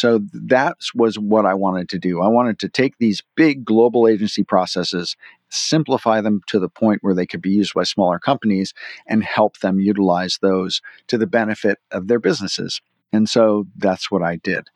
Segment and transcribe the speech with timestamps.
[0.00, 2.22] So that was what I wanted to do.
[2.22, 5.14] I wanted to take these big global agency processes,
[5.50, 8.72] simplify them to the point where they could be used by smaller companies,
[9.06, 12.80] and help them utilize those to the benefit of their businesses.
[13.12, 14.68] And so that's what I did.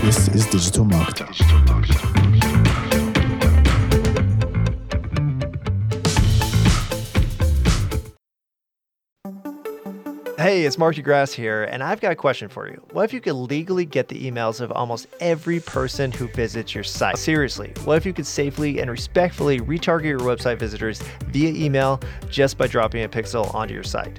[0.00, 1.99] This is Digital Marketer.
[10.40, 12.82] Hey, it's Mark de Grasse here, and I've got a question for you.
[12.92, 16.82] What if you could legally get the emails of almost every person who visits your
[16.82, 17.18] site?
[17.18, 22.00] Seriously, what if you could safely and respectfully retarget your website visitors via email
[22.30, 24.18] just by dropping a pixel onto your site?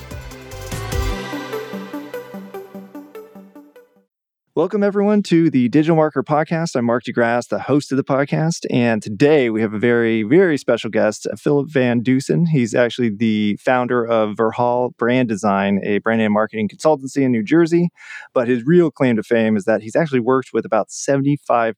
[4.53, 6.75] Welcome, everyone, to the Digital Marketer Podcast.
[6.75, 8.65] I'm Mark de Grasse, the host of the podcast.
[8.69, 12.47] And today we have a very, very special guest, Philip Van Dusen.
[12.47, 17.43] He's actually the founder of Verhaal Brand Design, a brand and marketing consultancy in New
[17.43, 17.91] Jersey.
[18.33, 21.73] But his real claim to fame is that he's actually worked with about 75%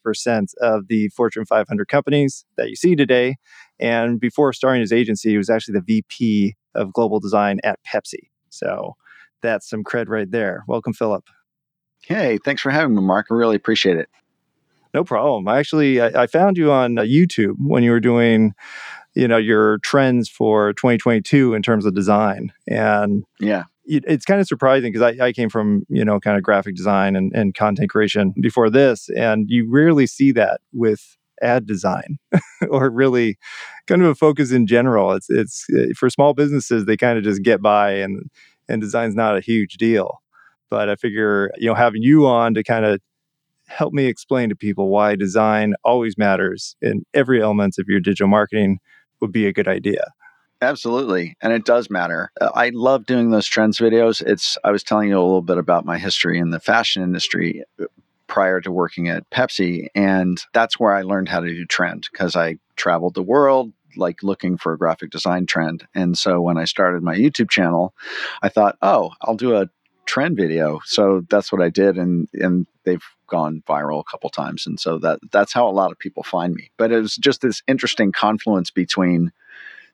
[0.59, 3.35] of the Fortune 500 companies that you see today.
[3.77, 8.31] And before starting his agency, he was actually the VP of global design at Pepsi.
[8.49, 8.95] So
[9.43, 10.63] that's some cred right there.
[10.67, 11.25] Welcome, Philip.
[12.07, 13.27] Hey, thanks for having me, Mark.
[13.31, 14.09] I really appreciate it.
[14.93, 15.47] No problem.
[15.47, 18.53] I actually I, I found you on uh, YouTube when you were doing,
[19.15, 24.39] you know, your trends for 2022 in terms of design, and yeah, it, it's kind
[24.39, 27.55] of surprising because I, I came from you know kind of graphic design and, and
[27.55, 32.17] content creation before this, and you rarely see that with ad design
[32.69, 33.37] or really
[33.87, 35.13] kind of a focus in general.
[35.13, 38.29] It's it's uh, for small businesses they kind of just get by and
[38.69, 40.21] and design's not a huge deal.
[40.73, 42.99] But I figure, you know, having you on to kind of
[43.67, 48.27] help me explain to people why design always matters in every element of your digital
[48.27, 48.79] marketing
[49.21, 50.03] would be a good idea.
[50.63, 51.37] Absolutely.
[51.43, 52.31] And it does matter.
[52.41, 54.19] Uh, I love doing those trends videos.
[54.25, 57.63] It's I was telling you a little bit about my history in the fashion industry
[57.79, 57.85] uh,
[58.25, 62.35] prior to working at Pepsi and that's where I learned how to do trend because
[62.35, 65.85] I traveled the world like looking for a graphic design trend.
[65.93, 67.93] And so when I started my YouTube channel,
[68.41, 69.69] I thought, "Oh, I'll do a
[70.05, 70.79] trend video.
[70.85, 74.97] So that's what I did, and and they've gone viral a couple times, and so
[74.99, 76.71] that that's how a lot of people find me.
[76.77, 79.31] But it was just this interesting confluence between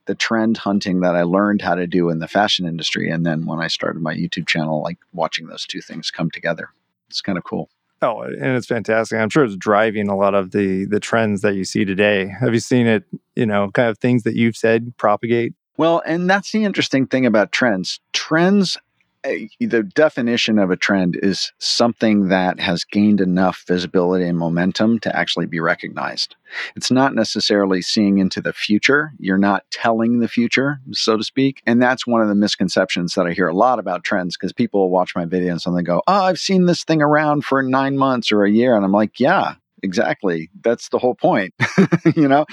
[0.05, 3.45] the trend hunting that I learned how to do in the fashion industry, and then
[3.45, 6.69] when I started my YouTube channel, like watching those two things come together.
[7.09, 7.69] It's kind of cool.
[8.01, 9.19] Oh, and it's fantastic.
[9.19, 12.27] I'm sure it's driving a lot of the the trends that you see today.
[12.27, 13.03] Have you seen it?
[13.35, 15.53] You know, kind of things that you've said propagate.
[15.77, 17.99] Well, and that's the interesting thing about trends.
[18.11, 18.77] Trends
[19.25, 24.97] Eh, the definition of a trend is something that has gained enough visibility and momentum
[24.99, 26.35] to actually be recognized.
[26.77, 29.11] It's not necessarily seeing into the future.
[29.19, 31.61] You're not telling the future, so to speak.
[31.65, 34.89] And that's one of the misconceptions that I hear a lot about trends because people
[34.89, 38.31] watch my videos and they go, Oh, I've seen this thing around for nine months
[38.31, 38.75] or a year.
[38.75, 40.49] And I'm like, Yeah, exactly.
[40.61, 41.53] That's the whole point
[42.15, 42.45] you know?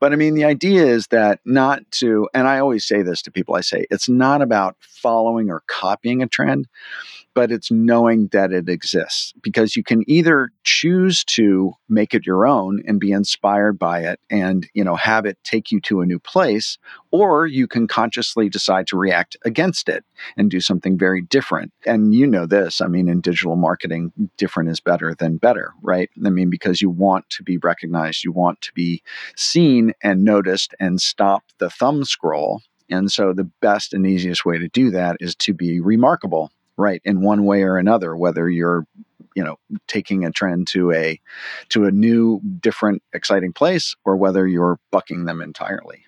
[0.00, 3.30] But i mean the idea is that not to and i always say this to
[3.30, 6.66] people i say it's not about following or copying a trend
[7.34, 9.34] but it's knowing that it exists.
[9.42, 14.20] Because you can either choose to make it your own and be inspired by it
[14.30, 16.78] and you know have it take you to a new place
[17.14, 20.04] or you can consciously decide to react against it
[20.36, 21.72] and do something very different.
[21.86, 26.10] And you know this i mean in digital marketing different is better than better right?
[26.26, 29.00] I mean because you want to be recognized you want to be
[29.36, 32.62] seen and noticed and stop the thumb scroll.
[32.90, 37.00] And so the best and easiest way to do that is to be remarkable right
[37.04, 38.84] in one way or another whether you're
[39.36, 39.56] you know
[39.86, 41.20] taking a trend to a
[41.68, 46.04] to a new different exciting place or whether you're bucking them entirely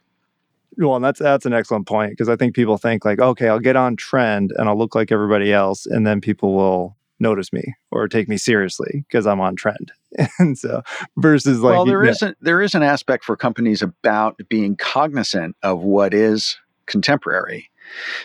[0.78, 3.60] well and that's that's an excellent point because i think people think like okay i'll
[3.60, 7.74] get on trend and i'll look like everybody else and then people will notice me
[7.90, 9.92] or take me seriously because i'm on trend
[10.38, 10.82] and so
[11.16, 12.10] versus like well there yeah.
[12.10, 17.70] is a, there is an aspect for companies about being cognizant of what is contemporary.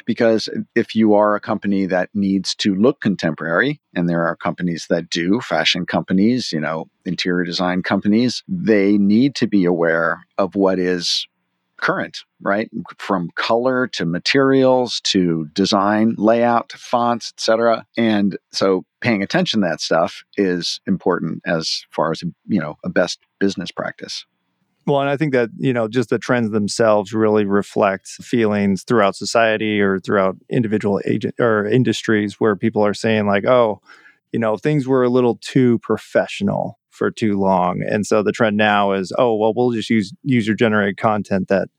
[0.05, 4.87] Because if you are a company that needs to look contemporary, and there are companies
[4.89, 10.55] that do, fashion companies, you know, interior design companies, they need to be aware of
[10.55, 11.27] what is
[11.81, 12.69] current, right?
[12.97, 17.85] From color to materials to design, layout to fonts, etc.
[17.97, 22.89] And so paying attention to that stuff is important as far as, you know, a
[22.89, 24.25] best business practice.
[24.87, 29.15] Well, and I think that, you know, just the trends themselves really reflect feelings throughout
[29.15, 33.81] society or throughout individual agent or industries where people are saying like, oh,
[34.31, 37.81] you know, things were a little too professional for too long.
[37.87, 41.69] And so the trend now is, oh, well, we'll just use user generated content that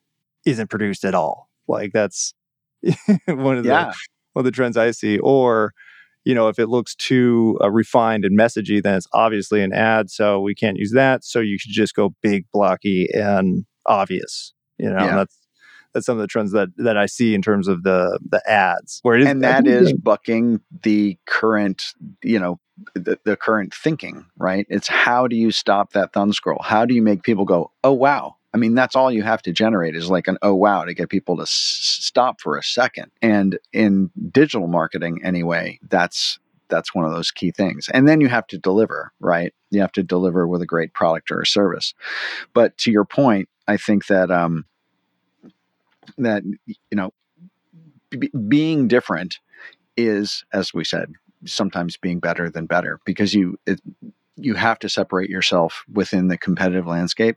[0.45, 1.49] isn't produced at all.
[1.69, 2.35] Like that's
[3.27, 3.85] one of yeah.
[3.85, 3.95] the
[4.33, 5.19] one of the trends I see.
[5.19, 5.73] Or,
[6.25, 10.11] you know, if it looks too uh, refined and messagey, then it's obviously an ad.
[10.11, 11.25] So we can't use that.
[11.25, 14.55] So you should just go big, blocky, and obvious.
[14.79, 15.17] You know, yeah.
[15.17, 15.37] that's
[15.93, 19.01] that's some of the trends that that I see in terms of the the ads.
[19.03, 22.61] Where it is, and that is bucking the current, you know,
[22.95, 24.67] the, the current thinking, right?
[24.69, 26.63] It's how do you stop that thumb scroll?
[26.63, 29.53] How do you make people go, oh wow, I mean, that's all you have to
[29.53, 33.11] generate is like an oh wow to get people to s- stop for a second.
[33.23, 36.39] And in digital marketing, anyway, that's
[36.69, 37.89] that's one of those key things.
[37.93, 39.53] And then you have to deliver, right?
[39.71, 41.95] You have to deliver with a great product or a service.
[42.55, 44.65] But to your point, I think that um,
[46.19, 47.13] that you know,
[48.11, 49.39] b- being different
[49.97, 51.13] is, as we said,
[51.45, 53.81] sometimes being better than better because you it,
[54.37, 57.37] you have to separate yourself within the competitive landscape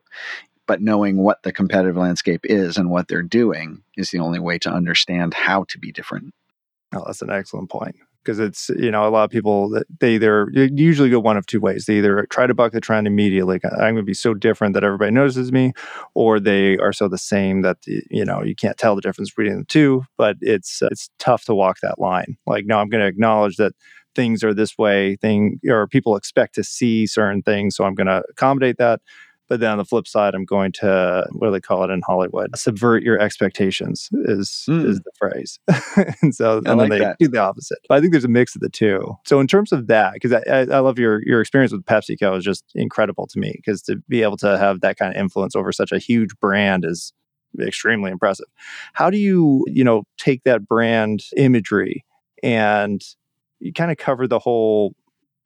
[0.68, 4.58] but knowing what the competitive landscape is and what they're doing is the only way
[4.60, 6.34] to understand how to be different.
[6.94, 10.16] Oh, that's an excellent point because it's you know a lot of people that they
[10.16, 11.86] either usually go one of two ways.
[11.86, 14.84] They either try to buck the trend immediately i'm going to be so different that
[14.84, 15.74] everybody notices me
[16.14, 19.60] or they are so the same that you know you can't tell the difference between
[19.60, 22.38] the two but it's uh, it's tough to walk that line.
[22.48, 23.74] Like no i'm going to acknowledge that
[24.16, 28.08] things are this way thing or people expect to see certain things so i'm going
[28.08, 29.02] to accommodate that
[29.48, 32.02] but then on the flip side, I'm going to what do they call it in
[32.06, 32.56] Hollywood?
[32.56, 34.88] Subvert your expectations is mm.
[34.88, 35.60] is the phrase.
[36.22, 37.18] and so and like then they that.
[37.20, 37.80] do the opposite.
[37.88, 39.16] But I think there's a mix of the two.
[39.26, 42.38] So in terms of that, because I, I, I, love your your experience with PepsiCo
[42.38, 43.54] is just incredible to me.
[43.56, 46.86] Because to be able to have that kind of influence over such a huge brand
[46.86, 47.14] is
[47.62, 48.48] extremely impressive.
[48.94, 52.04] How do you you know take that brand imagery
[52.44, 53.02] and
[53.60, 54.94] you kind of cover the whole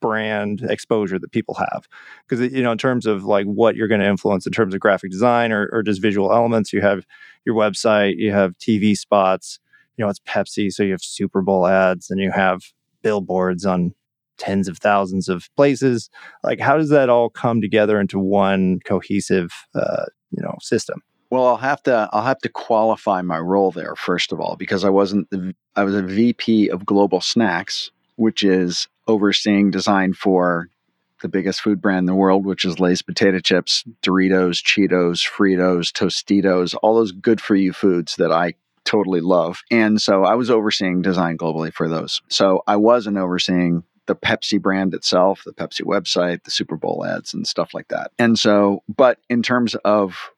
[0.01, 1.88] brand exposure that people have.
[2.28, 4.80] Because you know in terms of like what you're going to influence in terms of
[4.80, 7.06] graphic design or, or just visual elements you have
[7.46, 9.60] your website you have tv spots
[9.98, 12.62] you know it's pepsi so you have super bowl ads and you have
[13.01, 13.94] billboards on
[14.40, 16.10] tens of thousands of places.
[16.44, 21.04] Like how does that all come together into one cohesive uh, you know system?
[21.30, 24.84] Well, I'll have to I'll have to qualify my role there first of all because
[24.84, 30.69] I wasn't the, I was a VP of global snacks, which is overseeing design for
[31.21, 35.91] the biggest food brand in the world, which is Lay's potato chips, Doritos, Cheetos, Fritos,
[35.91, 38.53] Tostitos, all those good for you foods that I
[38.85, 39.61] totally love.
[39.69, 42.21] And so I was overseeing design globally for those.
[42.29, 47.33] So I wasn't overseeing the Pepsi brand itself, the Pepsi website, the Super Bowl ads,
[47.33, 48.12] and stuff like that.
[48.17, 50.31] And so, but in terms of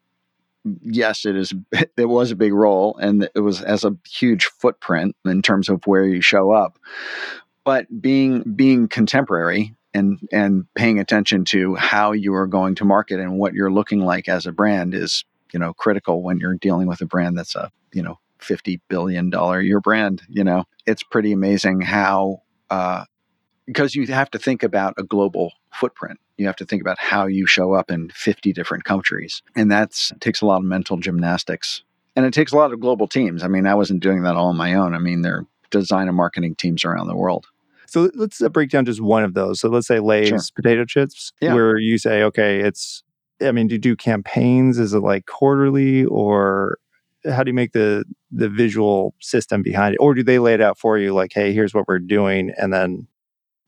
[0.84, 1.54] yes, it is.
[1.98, 5.86] It was a big role, and it was as a huge footprint in terms of
[5.86, 6.80] where you show up
[7.64, 13.20] but being being contemporary and and paying attention to how you are going to market
[13.20, 16.88] and what you're looking like as a brand is you know critical when you're dealing
[16.88, 20.64] with a brand that's a you know 50 billion dollar year brand you know?
[20.86, 23.06] It's pretty amazing how uh,
[23.68, 26.20] because you have to think about a global footprint.
[26.38, 29.94] You have to think about how you show up in 50 different countries and that
[30.20, 31.84] takes a lot of mental gymnastics
[32.16, 33.44] and it takes a lot of global teams.
[33.44, 34.96] I mean i wasn't doing that all on my own.
[34.96, 37.48] I mean there are design and marketing teams around the world.
[37.92, 39.60] So let's uh, break down just one of those.
[39.60, 40.40] So let's say Lay's sure.
[40.56, 41.54] potato chips, yeah.
[41.54, 43.04] where you say, okay, it's,
[43.42, 44.80] I mean, do you do campaigns?
[44.80, 46.78] Is it like quarterly or
[47.30, 49.98] how do you make the the visual system behind it?
[49.98, 52.74] Or do they lay it out for you like, hey, here's what we're doing, and
[52.74, 53.08] then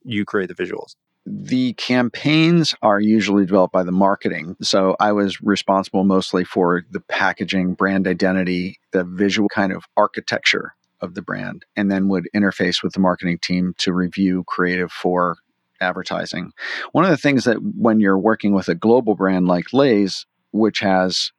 [0.06, 0.96] you create the visuals?
[1.26, 4.56] The campaigns are usually developed by the marketing.
[4.62, 10.76] So I was responsible mostly for the packaging, brand identity, the visual kind of architecture
[11.04, 15.38] of the brand and then would interface with the marketing team to review creative for
[15.82, 16.52] advertising.
[16.94, 20.80] One of the things that when you're working with a global brand like Lay's, which
[20.80, 21.32] has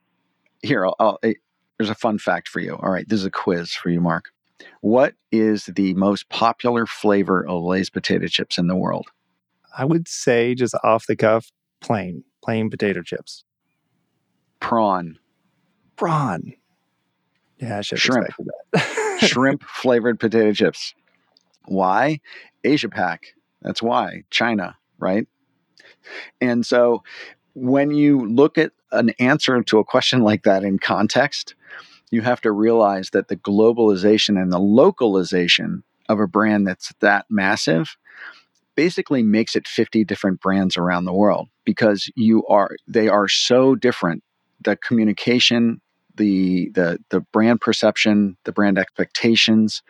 [0.63, 1.33] here, I'll, I'll, eh,
[1.79, 2.77] there's a fun fact for you.
[2.77, 4.27] All right, this is a quiz for you, Mark.
[4.83, 9.09] What is the most popular flavor of Lay's potato chips in the world?
[9.77, 13.45] I would say just off the cuff, plain, plain potato chips.
[14.61, 15.19] Prawn.
[15.97, 16.55] Prawn.
[17.59, 18.29] Yeah, I should have Shrimp.
[18.29, 19.01] expected that.
[19.19, 20.95] shrimp flavored potato chips.
[21.67, 22.21] Why?
[22.63, 23.35] Asia Pac.
[23.63, 24.25] That's why.
[24.31, 25.27] China, right?
[26.41, 27.03] And so
[27.55, 31.55] when you look at an answer to a question like that in context,
[32.11, 37.27] you have to realize that the globalization and the localization of a brand that's that
[37.31, 37.97] massive
[38.77, 43.75] basically makes it 50 different brands around the world because you are they are so
[43.75, 44.23] different
[44.61, 45.81] the communication
[46.17, 49.83] the the the brand perception the brand expectations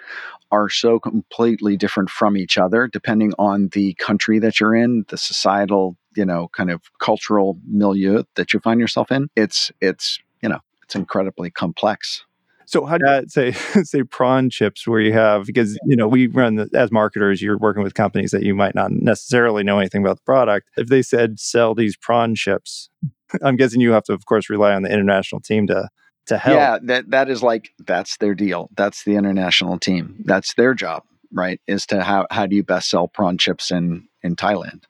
[0.50, 5.18] are so completely different from each other depending on the country that you're in the
[5.18, 9.28] societal you know kind of cultural milieu that you find yourself in.
[9.36, 12.24] It's it's you know it's incredibly complex.
[12.66, 13.52] So how do you say
[13.82, 17.58] say prawn chips where you have because you know we run the, as marketers you're
[17.58, 20.68] working with companies that you might not necessarily know anything about the product.
[20.76, 22.90] If they said sell these prawn chips,
[23.42, 25.88] I'm guessing you have to of course rely on the international team to
[26.26, 26.56] to help.
[26.56, 28.70] Yeah, that that is like that's their deal.
[28.76, 30.22] That's the international team.
[30.24, 31.60] That's their job, right?
[31.66, 34.84] Is to how how do you best sell prawn chips in in Thailand?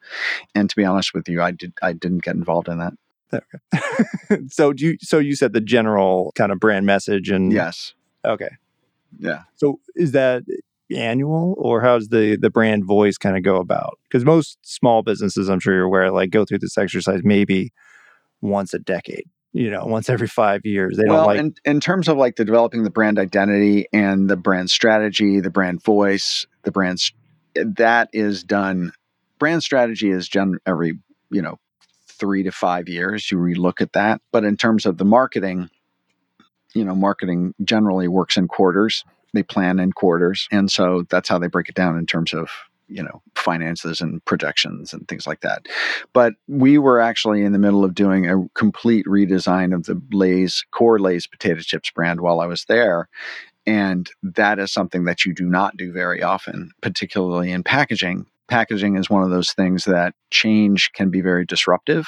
[0.54, 2.92] And to be honest with you, I did I didn't get involved in that.
[3.32, 4.46] Okay.
[4.48, 7.94] so do you so you said the general kind of brand message and Yes.
[8.24, 8.50] okay.
[9.18, 9.42] Yeah.
[9.56, 10.42] So is that
[10.94, 13.98] annual or how's the the brand voice kind of go about?
[14.04, 17.72] Because most small businesses, I'm sure you're aware, like go through this exercise maybe
[18.40, 19.24] once a decade.
[19.54, 20.96] You know, once every five years.
[20.96, 24.28] They well, don't like in, in terms of like the developing the brand identity and
[24.28, 27.12] the brand strategy, the brand voice, the brands
[27.54, 28.92] that is done.
[29.38, 30.98] Brand strategy is done every
[31.30, 31.60] you know
[32.08, 33.30] three to five years.
[33.30, 34.20] You relook at that.
[34.32, 35.70] But in terms of the marketing,
[36.74, 39.04] you know, marketing generally works in quarters.
[39.34, 42.50] They plan in quarters, and so that's how they break it down in terms of
[42.88, 45.66] you know finances and projections and things like that.
[46.12, 50.64] But we were actually in the middle of doing a complete redesign of the Lay's
[50.70, 53.08] core Lay's potato chips brand while I was there.
[53.66, 58.26] And that is something that you do not do very often, particularly in packaging.
[58.48, 62.06] Packaging is one of those things that change can be very disruptive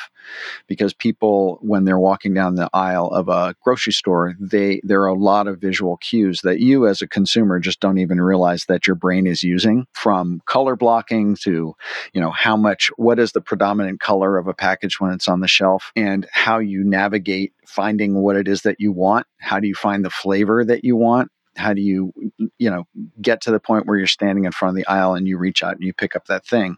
[0.67, 5.07] because people, when they're walking down the aisle of a grocery store, they there are
[5.07, 8.87] a lot of visual cues that you as a consumer just don't even realize that
[8.87, 11.75] your brain is using from color blocking to
[12.13, 15.41] you know how much what is the predominant color of a package when it's on
[15.41, 19.27] the shelf and how you navigate finding what it is that you want.
[19.39, 22.13] How do you find the flavor that you want how do you
[22.59, 22.87] you know
[23.21, 25.63] get to the point where you're standing in front of the aisle and you reach
[25.63, 26.77] out and you pick up that thing?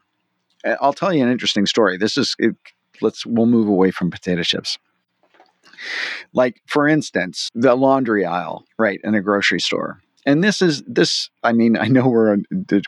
[0.81, 1.97] I'll tell you an interesting story.
[1.97, 2.57] This is it,
[3.01, 4.79] let's we'll move away from potato chips.
[6.33, 11.31] Like for instance the laundry aisle right in a grocery store and this is this
[11.43, 12.37] i mean i know we're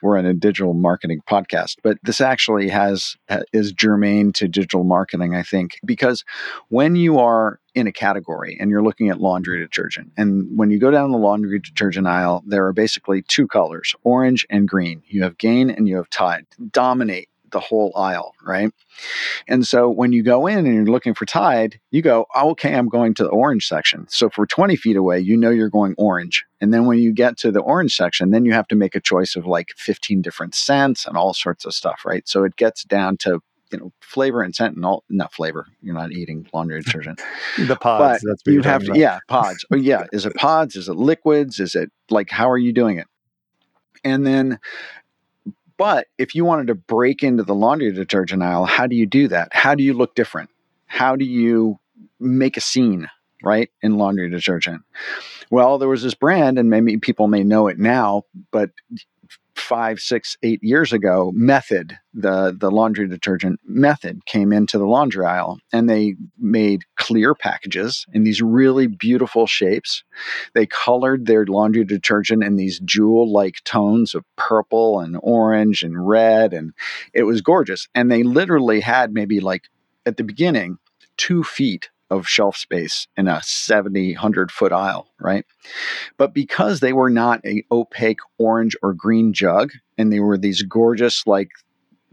[0.03, 3.17] we're in a digital marketing podcast but this actually has
[3.53, 6.25] is germane to digital marketing i think because
[6.69, 10.79] when you are in a category and you're looking at laundry detergent and when you
[10.79, 15.03] go down the laundry detergent aisle there are basically two colors orange and green.
[15.07, 16.47] You have gain and you have tide.
[16.71, 18.73] Dominate the whole aisle, right?
[19.49, 22.75] And so when you go in and you're looking for Tide, you go, oh, okay,
[22.75, 24.07] I'm going to the orange section.
[24.09, 26.45] So for 20 feet away, you know you're going orange.
[26.61, 29.01] And then when you get to the orange section, then you have to make a
[29.01, 32.29] choice of like 15 different scents and all sorts of stuff, right?
[32.29, 33.41] So it gets down to
[33.73, 37.21] you know flavor and scent and all not flavor you're not eating laundry detergent
[37.69, 38.21] the pods.
[38.23, 38.99] but that's what you have to about.
[38.99, 42.59] yeah pods oh yeah is it pods is it liquids is it like how are
[42.59, 43.07] you doing it
[44.05, 44.59] and then
[45.81, 49.29] but if you wanted to break into the laundry detergent aisle how do you do
[49.29, 49.49] that?
[49.53, 50.51] How do you look different?
[50.85, 51.79] How do you
[52.21, 53.09] make a scene
[53.43, 54.83] right in laundry detergent?
[55.51, 58.71] Well there was this brand and maybe people may know it now but
[59.71, 65.25] five, six, eight years ago, Method, the the laundry detergent Method, came into the laundry
[65.25, 70.03] aisle, and they made clear packages in these really beautiful shapes.
[70.53, 76.53] They colored their laundry detergent in these jewel-like tones of purple and orange and red,
[76.53, 76.73] and
[77.15, 77.87] it was gorgeous.
[77.95, 79.69] And they literally had maybe like
[80.05, 80.79] at the beginning
[81.17, 85.45] two feet of shelf space in a 70 100 foot aisle right?
[86.17, 90.63] But because they were not a opaque orange or green jug and they were these
[90.63, 91.51] gorgeous like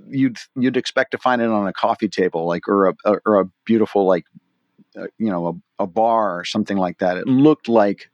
[0.10, 3.42] you'd you'd expect to find it on a coffee table like or a, a or
[3.42, 4.26] a beautiful like
[4.98, 8.10] uh, you know a, a bar or something like that it looked like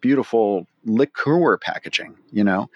[0.00, 2.68] beautiful liqueur packaging you know?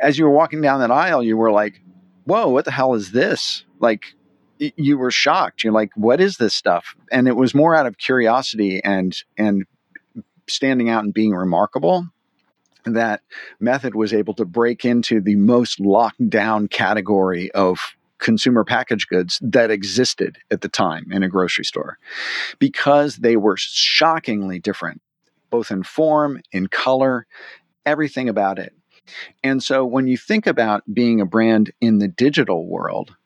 [0.00, 1.80] As you were walking down that aisle you were like
[2.24, 3.64] whoa what the hell is this?
[3.80, 4.14] Like
[4.58, 7.98] you were shocked you're like what is this stuff and it was more out of
[7.98, 9.64] curiosity and and
[10.46, 12.06] standing out and being remarkable
[12.84, 13.20] that
[13.60, 17.78] method was able to break into the most locked down category of
[18.18, 21.98] consumer packaged goods that existed at the time in a grocery store
[22.58, 25.00] because they were shockingly different
[25.50, 27.26] both in form, in color,
[27.86, 28.74] everything about it.
[29.42, 33.16] And so when you think about being a brand in the digital world,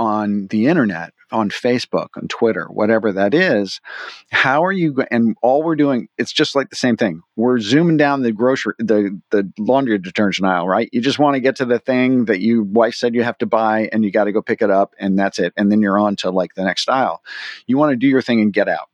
[0.00, 3.82] on the internet, on Facebook, on Twitter, whatever that is,
[4.30, 4.96] how are you?
[5.10, 7.20] And all we're doing, it's just like the same thing.
[7.36, 10.88] We're zooming down the grocery, the the laundry detergent aisle, right?
[10.90, 13.46] You just want to get to the thing that you wife said you have to
[13.46, 15.52] buy, and you got to go pick it up, and that's it.
[15.54, 17.22] And then you're on to like the next aisle.
[17.66, 18.88] You want to do your thing and get out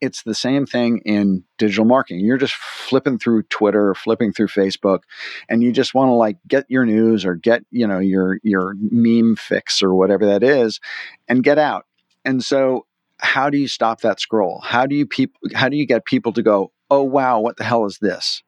[0.00, 2.24] it's the same thing in digital marketing.
[2.24, 5.00] You're just flipping through Twitter flipping through Facebook
[5.48, 8.74] and you just want to like get your news or get, you know, your your
[8.78, 10.80] meme fix or whatever that is
[11.28, 11.86] and get out.
[12.24, 12.86] And so
[13.18, 14.60] how do you stop that scroll?
[14.64, 17.64] How do you people how do you get people to go, "Oh wow, what the
[17.64, 18.42] hell is this?"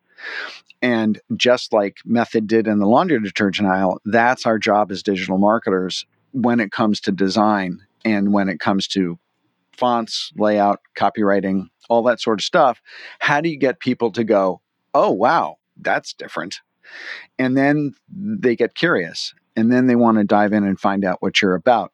[0.80, 5.38] And just like Method did in the laundry detergent aisle, that's our job as digital
[5.38, 9.18] marketers when it comes to design and when it comes to
[9.76, 12.80] fonts, layout, copywriting, all that sort of stuff.
[13.18, 14.60] How do you get people to go,
[14.94, 16.60] oh, wow, that's different?
[17.38, 21.22] And then they get curious and then they want to dive in and find out
[21.22, 21.92] what you're about.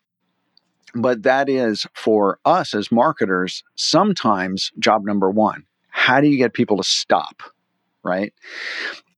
[0.94, 5.64] But that is for us as marketers, sometimes job number one.
[5.90, 7.42] How do you get people to stop?
[8.02, 8.32] Right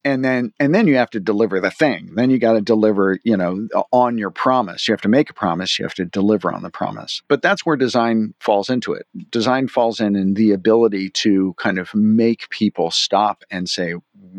[0.05, 2.11] and then and then you have to deliver the thing.
[2.15, 4.89] Then you got to deliver you know on your promise.
[4.89, 5.79] You have to make a promise.
[5.79, 7.23] You have to deliver on the promise.
[7.29, 9.07] But that's where design falls into it.
[9.31, 13.95] Design falls in in the ability to kind of make people stop and say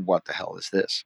[0.06, 1.06] what the hell is this?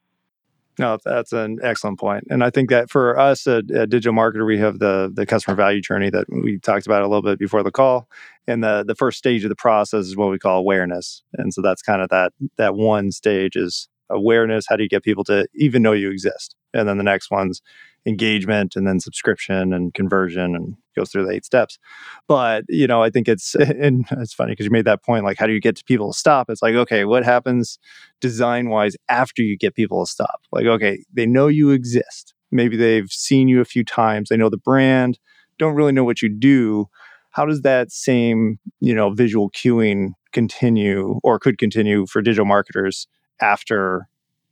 [0.77, 4.45] No, that's an excellent point, and I think that for us at, at, digital marketer,
[4.45, 7.63] we have the the customer value journey that we talked about a little bit before
[7.63, 8.09] the call,
[8.45, 11.61] and the the first stage of the process is what we call awareness, and so
[11.61, 15.47] that's kind of that that one stage is awareness how do you get people to
[15.55, 16.55] even know you exist?
[16.73, 17.61] And then the next one's
[18.05, 21.79] engagement and then subscription and conversion and goes through the eight steps.
[22.27, 25.37] But you know i think it's and it's funny because you made that point like
[25.37, 26.49] how do you get people to stop?
[26.49, 27.79] It's like okay what happens
[28.21, 30.41] design wise after you get people to stop?
[30.51, 32.33] Like okay they know you exist.
[32.51, 34.29] Maybe they've seen you a few times.
[34.29, 35.19] They know the brand.
[35.57, 36.87] Don't really know what you do.
[37.31, 43.07] How does that same you know visual cueing continue or could continue for digital marketers
[43.41, 44.07] after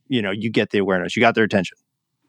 [0.08, 1.76] you know you get the awareness you got their attention.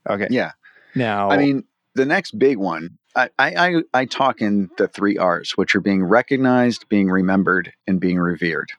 [0.09, 0.27] Okay.
[0.29, 0.51] Yeah.
[0.93, 1.63] Now i mean
[1.93, 6.03] the next big one I, I i talk in the three r's which are being
[6.03, 8.71] recognized being remembered and being revered.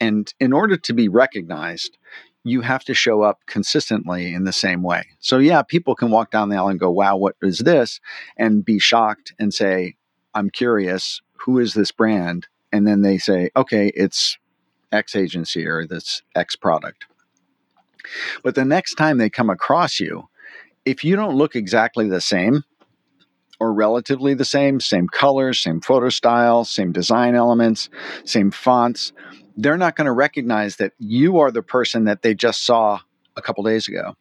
[0.00, 1.98] And in order to be recognized
[2.44, 5.04] you have to show up consistently in the same way.
[5.20, 8.00] So yeah people can walk down the aisle and go wow what is this?
[8.36, 9.94] and be shocked and say
[10.34, 12.46] i'm curious who is this brand?
[12.72, 14.38] And then they say okay it's
[14.90, 17.06] x agency or this x product
[18.42, 20.28] but the next time they come across you,
[20.84, 22.64] if you don't look exactly the same
[23.60, 27.88] or relatively the same, same colors, same photo style, same design elements,
[28.24, 29.12] same fonts,
[29.56, 32.98] they're not going to recognize that you are the person that they just saw
[33.36, 34.14] a couple days ago.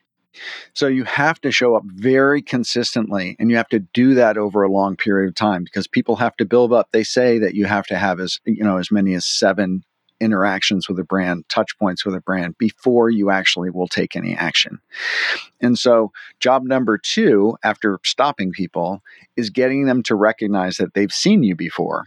[0.74, 4.64] So you have to show up very consistently and you have to do that over
[4.64, 6.90] a long period of time because people have to build up.
[6.92, 9.84] They say that you have to have as you know as many as 7
[10.22, 14.36] interactions with a brand, touch points with a brand before you actually will take any
[14.36, 14.80] action.
[15.60, 19.02] And so, job number two, after stopping people,
[19.36, 22.06] is getting them to recognize that they've seen you before.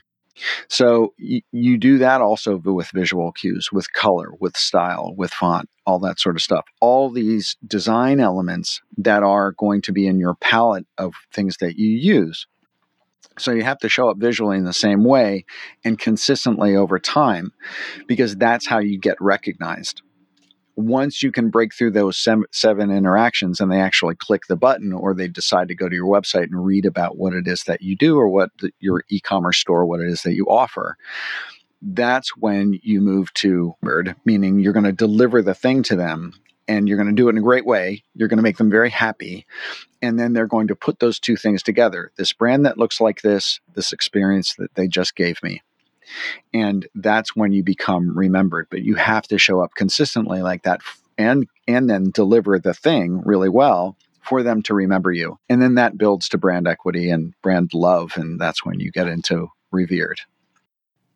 [0.69, 5.69] So, y- you do that also with visual cues, with color, with style, with font,
[5.87, 6.65] all that sort of stuff.
[6.81, 11.77] All these design elements that are going to be in your palette of things that
[11.77, 12.47] you use.
[13.39, 15.45] So you have to show up visually in the same way
[15.85, 17.53] and consistently over time
[18.07, 20.03] because that's how you get recognized.
[20.77, 25.15] Once you can break through those seven interactions and they actually click the button or
[25.15, 27.97] they decide to go to your website and read about what it is that you
[27.97, 30.97] do or what the, your e commerce store, what it is that you offer,
[31.81, 36.33] that's when you move to word, meaning you're going to deliver the thing to them
[36.69, 38.03] and you're going to do it in a great way.
[38.15, 39.47] You're going to make them very happy.
[40.03, 43.23] And then they're going to put those two things together this brand that looks like
[43.23, 45.63] this, this experience that they just gave me.
[46.53, 48.69] And that's when you become remembered.
[48.71, 50.81] But you have to show up consistently like that
[51.17, 55.39] and and then deliver the thing really well for them to remember you.
[55.49, 58.13] And then that builds to brand equity and brand love.
[58.17, 60.21] And that's when you get into revered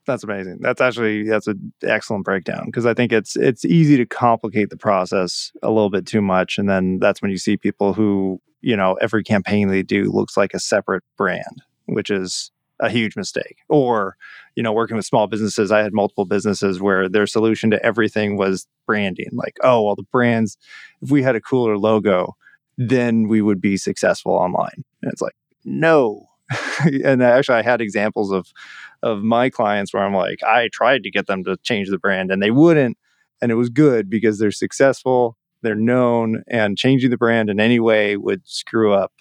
[0.08, 0.58] that's amazing.
[0.60, 4.76] That's actually that's an excellent breakdown because I think it's it's easy to complicate the
[4.76, 8.74] process a little bit too much, and then that's when you see people who you
[8.74, 13.58] know every campaign they do looks like a separate brand, which is a huge mistake.
[13.68, 14.16] Or
[14.56, 18.38] you know, working with small businesses, I had multiple businesses where their solution to everything
[18.38, 19.28] was branding.
[19.32, 20.56] Like, oh well, the brands,
[21.02, 22.34] if we had a cooler logo,
[22.78, 24.84] then we would be successful online.
[25.02, 26.28] And it's like, no,
[27.04, 28.52] and actually, I had examples of
[29.02, 32.30] of my clients where I'm like, I tried to get them to change the brand
[32.30, 32.96] and they wouldn't.
[33.40, 37.78] And it was good because they're successful, they're known, and changing the brand in any
[37.78, 39.12] way would screw up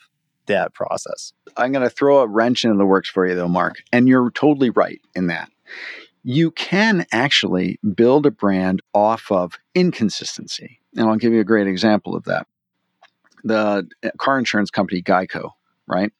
[0.47, 1.33] that process.
[1.55, 3.83] I'm going to throw a wrench into the works for you, though, Mark.
[3.91, 5.49] And you're totally right in that.
[6.23, 10.79] You can actually build a brand off of inconsistency.
[10.95, 12.47] And I'll give you a great example of that.
[13.43, 15.51] The uh, car insurance company Geico,
[15.87, 16.11] right?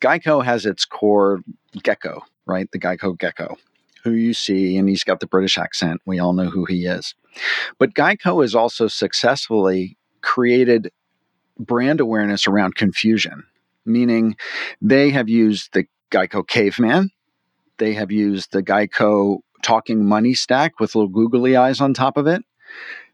[0.00, 1.40] Geico has its core
[1.82, 2.70] gecko, right?
[2.70, 3.56] The Geico gecko,
[4.04, 6.00] who you see, and he's got the British accent.
[6.06, 7.14] We all know who he is.
[7.78, 10.90] But Geico has also successfully created
[11.58, 13.44] brand awareness around confusion
[13.86, 14.36] meaning
[14.82, 17.10] they have used the Geico caveman,
[17.78, 22.26] they have used the Geico talking money stack with little googly eyes on top of
[22.26, 22.42] it.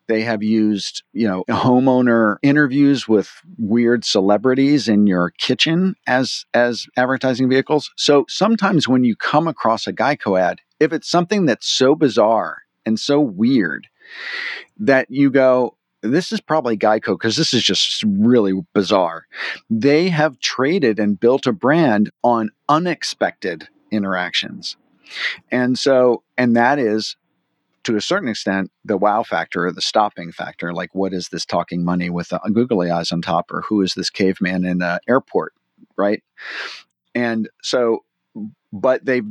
[0.09, 6.87] They have used, you know, homeowner interviews with weird celebrities in your kitchen as as
[6.97, 7.91] advertising vehicles.
[7.97, 12.63] So sometimes when you come across a Geico ad, if it's something that's so bizarre
[12.85, 13.89] and so weird
[14.79, 19.27] that you go, this is probably Geico because this is just really bizarre.
[19.71, 24.77] They have traded and built a brand on unexpected interactions.
[25.51, 27.17] And so, and that is
[27.85, 30.73] to a certain extent the wow factor or the stopping factor.
[30.73, 33.83] Like, what is this talking money with uh, a googly eyes on top, or who
[33.83, 35.55] is this caveman in an airport,
[35.97, 36.23] right?
[37.15, 38.05] And so,
[38.73, 39.27] but they've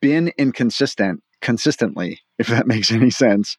[0.00, 3.56] been inconsistent consistently, if that makes any sense.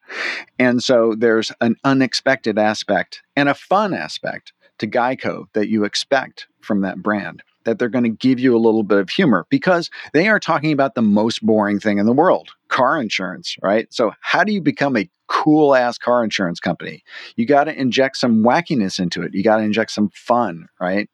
[0.59, 6.47] And so there's an unexpected aspect and a fun aspect to Geico that you expect
[6.61, 7.43] from that brand.
[7.65, 10.71] That they're going to give you a little bit of humor because they are talking
[10.71, 13.87] about the most boring thing in the world car insurance, right?
[13.93, 17.03] So, how do you become a cool ass car insurance company?
[17.35, 19.33] You got to inject some wackiness into it.
[19.33, 21.09] You got to inject some fun, right?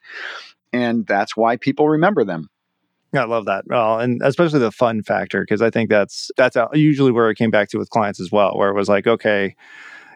[0.71, 2.49] And that's why people remember them.
[3.13, 3.65] I love that.
[3.67, 7.49] Well, and especially the fun factor because I think that's that's usually where it came
[7.49, 9.55] back to with clients as well, where it was like, okay,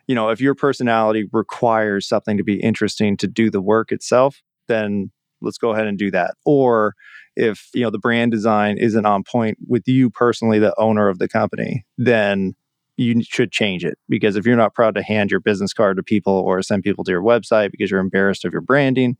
[0.07, 4.41] you know, if your personality requires something to be interesting to do the work itself,
[4.67, 5.11] then
[5.43, 6.35] let's go ahead and do that.
[6.45, 6.95] Or
[7.35, 11.19] if you know the brand design isn't on point with you personally, the owner of
[11.19, 12.55] the company, then
[12.97, 13.97] you should change it.
[14.07, 17.03] Because if you're not proud to hand your business card to people or send people
[17.03, 19.17] to your website because you're embarrassed of your branding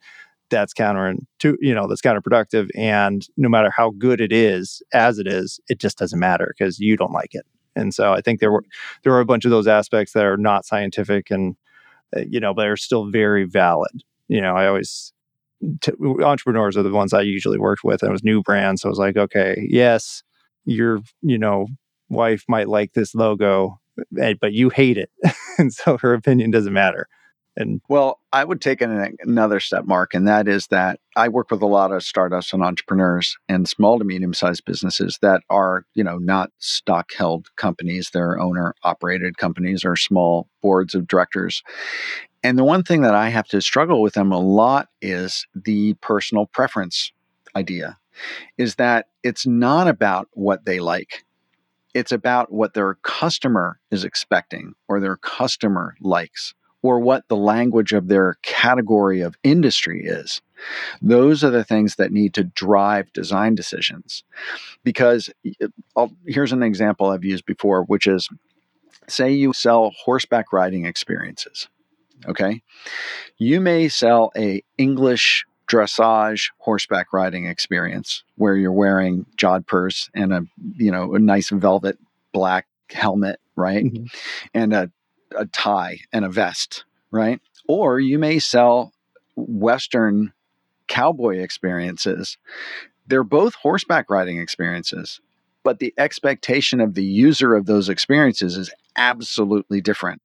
[0.50, 2.70] that's counter to you know that's counterproductive.
[2.76, 6.80] And no matter how good it is as it is it just doesn't matter because
[6.80, 7.46] you don't like it.
[7.76, 8.64] And so i think there were
[9.04, 11.56] there are a bunch of those aspects that are not scientific and
[12.16, 14.04] uh, you know but are still very valid.
[14.28, 15.14] You know i always
[15.82, 15.92] t-
[16.24, 18.92] entrepreneurs are the ones i usually worked with and it was new brands so i
[18.92, 20.24] was like okay yes
[20.66, 21.68] your you know
[22.10, 23.80] wife might like this logo
[24.20, 25.10] eh, but you hate it
[25.58, 27.08] and so her opinion doesn't matter
[27.56, 31.52] and well, I would take an, another step, Mark, and that is that I work
[31.52, 35.86] with a lot of startups and entrepreneurs and small to medium sized businesses that are,
[35.94, 38.10] you know, not stock held companies.
[38.12, 41.62] They're owner operated companies or small boards of directors.
[42.44, 45.94] And the one thing that I have to struggle with them a lot is the
[45.96, 47.12] personal preference
[47.56, 47.98] idea,
[48.58, 51.24] is that it's not about what they like.
[51.94, 57.94] It's about what their customer is expecting or their customer likes or what the language
[57.94, 60.42] of their category of industry is.
[61.02, 64.24] Those are the things that need to drive design decisions.
[64.84, 65.30] Because
[65.96, 68.28] I'll, here's an example I've used before, which is
[69.08, 71.70] say you sell horseback riding experiences.
[72.28, 72.62] Okay.
[73.38, 80.46] You may sell a English dressage horseback riding experience where you're wearing jodhpurs and a
[80.76, 81.98] you know a nice velvet
[82.34, 84.06] black helmet right mm-hmm.
[84.54, 84.92] and a
[85.36, 87.40] a tie and a vest, right?
[87.68, 88.94] Or you may sell
[89.36, 90.34] Western
[90.88, 92.38] cowboy experiences.
[93.08, 95.20] They're both horseback riding experiences,
[95.64, 100.22] but the expectation of the user of those experiences is absolutely different.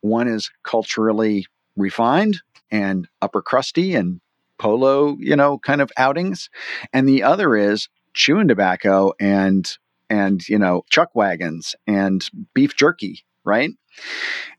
[0.00, 4.20] One is culturally refined and upper crusty and
[4.58, 6.48] polo, you know, kind of outings,
[6.92, 9.70] and the other is chewing tobacco and
[10.08, 13.70] and you know chuck wagons and beef jerky, right?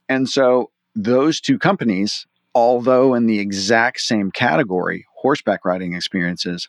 [0.08, 6.68] And so those two companies, although in the exact same category, horseback riding experiences,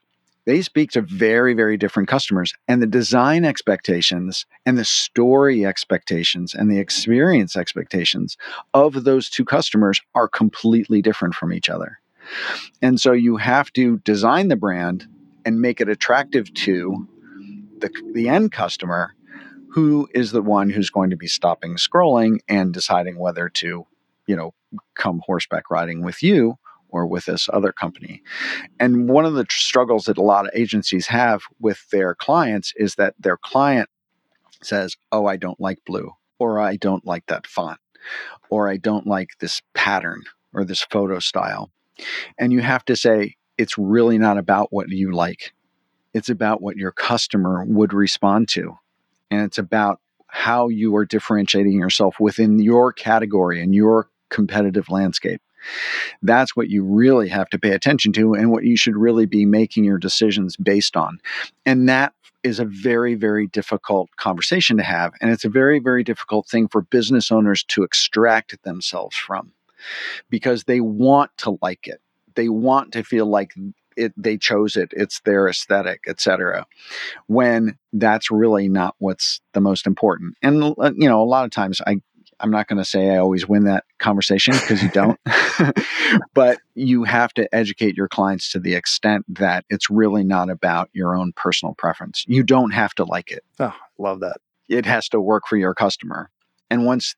[0.49, 2.55] they speak to very, very different customers.
[2.67, 8.35] And the design expectations and the story expectations and the experience expectations
[8.73, 11.99] of those two customers are completely different from each other.
[12.81, 15.07] And so you have to design the brand
[15.45, 17.07] and make it attractive to
[17.77, 19.13] the, the end customer
[19.73, 23.85] who is the one who's going to be stopping scrolling and deciding whether to,
[24.25, 24.55] you know,
[24.95, 26.57] come horseback riding with you
[26.89, 28.21] or with this other company.
[28.80, 32.73] And one of the tr- struggles that a lot of agencies have with their clients
[32.78, 33.89] is that their client
[34.62, 37.80] says, "Oh, I don't like blue," or "I don't like that font."
[38.49, 40.23] or I don't like this pattern
[40.54, 41.71] or this photo style.
[42.38, 45.54] And you have to say, it's really not about what you like.
[46.13, 48.78] It's about what your customer would respond to.
[49.30, 55.41] And it's about how you are differentiating yourself within your category and your competitive landscape.
[56.22, 59.45] That's what you really have to pay attention to and what you should really be
[59.45, 61.19] making your decisions based on.
[61.65, 65.13] And that is a very, very difficult conversation to have.
[65.22, 69.52] And it's a very, very difficult thing for business owners to extract themselves from
[70.30, 72.02] because they want to like it.
[72.36, 73.54] They want to feel like
[73.98, 76.65] it, they chose it, it's their aesthetic, etc.
[77.28, 80.36] When that's really not what's the most important.
[80.41, 82.02] And uh, you know, a lot of times I
[82.39, 85.19] I'm not going to say I always win that conversation because you don't.
[86.34, 90.89] but you have to educate your clients to the extent that it's really not about
[90.93, 92.23] your own personal preference.
[92.28, 93.43] You don't have to like it.
[93.60, 94.38] Oh, love that.
[94.67, 96.30] It has to work for your customer.
[96.69, 97.15] And once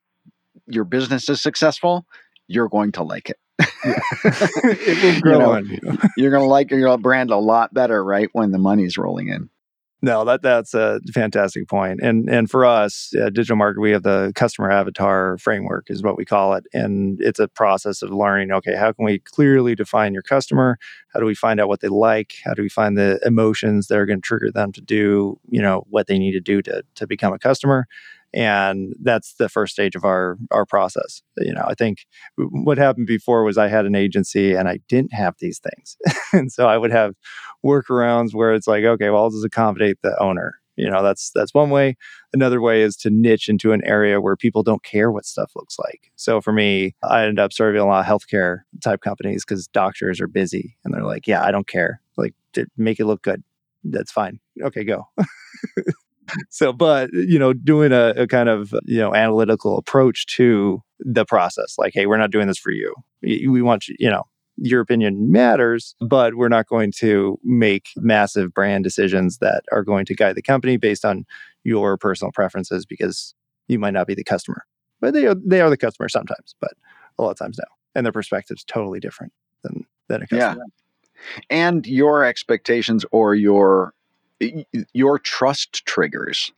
[0.67, 2.05] your business is successful,
[2.47, 3.37] you're going to like it.
[3.83, 5.79] it will grow You know, on you.
[6.17, 8.29] you're going to like your brand a lot better, right?
[8.33, 9.49] When the money's rolling in.
[10.03, 11.99] No, that that's a fantastic point.
[12.01, 16.17] And and for us, uh, digital market, we have the customer avatar framework, is what
[16.17, 18.51] we call it, and it's a process of learning.
[18.51, 20.79] Okay, how can we clearly define your customer?
[21.13, 22.33] How do we find out what they like?
[22.43, 25.61] How do we find the emotions that are going to trigger them to do, you
[25.61, 27.85] know, what they need to do to to become a customer?
[28.33, 31.21] And that's the first stage of our our process.
[31.37, 32.05] You know, I think
[32.37, 35.97] what happened before was I had an agency and I didn't have these things,
[36.33, 37.13] and so I would have
[37.65, 40.55] workarounds where it's like, okay, well, I'll just accommodate the owner.
[40.77, 41.95] You know, that's that's one way.
[42.33, 45.77] Another way is to niche into an area where people don't care what stuff looks
[45.77, 46.11] like.
[46.15, 50.21] So for me, I ended up serving a lot of healthcare type companies because doctors
[50.21, 52.01] are busy and they're like, yeah, I don't care.
[52.17, 52.33] Like,
[52.77, 53.43] make it look good.
[53.83, 54.39] That's fine.
[54.63, 55.07] Okay, go.
[56.49, 61.25] so, but you know, doing a, a kind of you know analytical approach to the
[61.25, 62.93] process, like, hey, we're not doing this for you.
[63.21, 64.23] We want you, you know,
[64.57, 70.05] your opinion matters, but we're not going to make massive brand decisions that are going
[70.05, 71.25] to guide the company based on
[71.63, 73.33] your personal preferences because
[73.67, 74.65] you might not be the customer.
[74.99, 76.73] But they are they are the customer sometimes, but
[77.17, 77.65] a lot of times no.
[77.95, 80.65] And their perspective's totally different than than a customer.
[80.65, 81.25] Yeah.
[81.49, 83.93] and your expectations or your
[84.93, 86.51] your trust triggers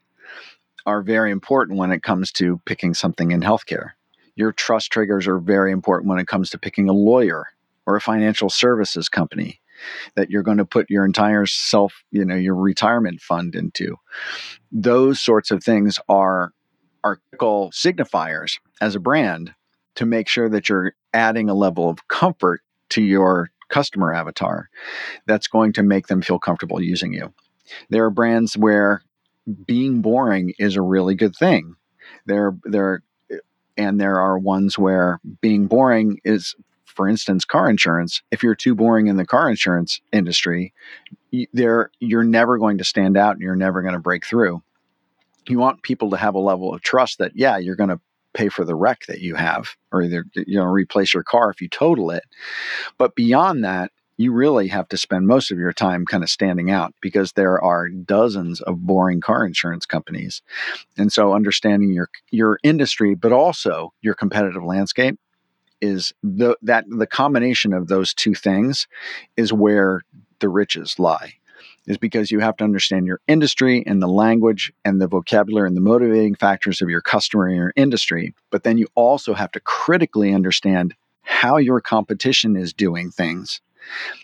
[0.85, 3.91] are very important when it comes to picking something in healthcare.
[4.35, 7.47] Your trust triggers are very important when it comes to picking a lawyer
[7.85, 9.59] or a financial services company
[10.15, 13.97] that you're going to put your entire self, you know, your retirement fund into.
[14.71, 16.53] Those sorts of things are
[17.03, 19.53] are critical signifiers as a brand
[19.95, 24.69] to make sure that you're adding a level of comfort to your customer avatar
[25.25, 27.33] that's going to make them feel comfortable using you.
[27.89, 29.01] There are brands where
[29.65, 31.75] being boring is a really good thing.
[32.25, 33.03] There there
[33.77, 38.21] and there are ones where being boring is for instance car insurance.
[38.31, 40.73] If you're too boring in the car insurance industry,
[41.31, 44.61] you, there you're never going to stand out and you're never going to break through.
[45.47, 47.99] You want people to have a level of trust that yeah, you're going to
[48.33, 51.61] pay for the wreck that you have or either you know replace your car if
[51.61, 52.23] you total it.
[52.97, 56.69] But beyond that, you really have to spend most of your time kind of standing
[56.69, 60.41] out because there are dozens of boring car insurance companies.
[60.97, 65.19] And so understanding your your industry but also your competitive landscape
[65.81, 68.87] is the that the combination of those two things
[69.35, 70.01] is where
[70.39, 71.33] the riches lie.
[71.85, 75.75] Is because you have to understand your industry and the language and the vocabulary and
[75.75, 78.33] the motivating factors of your customer and your industry.
[78.51, 83.59] But then you also have to critically understand how your competition is doing things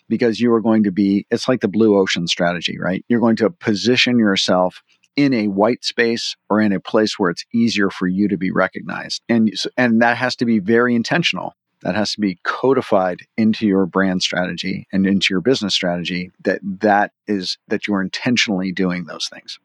[0.07, 3.03] because you are going to be it's like the blue ocean strategy right?
[3.07, 4.83] You're going to position yourself
[5.15, 8.51] in a white space or in a place where it's easier for you to be
[8.51, 9.21] recognized.
[9.27, 11.53] And and that has to be very intentional.
[11.81, 16.59] That has to be codified into your brand strategy and into your business strategy that
[16.81, 19.59] that is that you're intentionally doing those things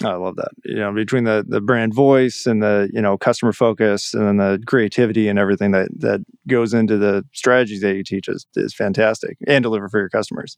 [0.00, 0.50] I love that.
[0.64, 4.36] You know, between the the brand voice and the you know customer focus and then
[4.38, 8.74] the creativity and everything that that goes into the strategies that you teach is, is
[8.74, 10.56] fantastic and deliver for your customers.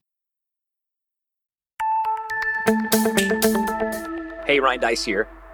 [4.47, 5.29] Hey, Ryan Deiss here.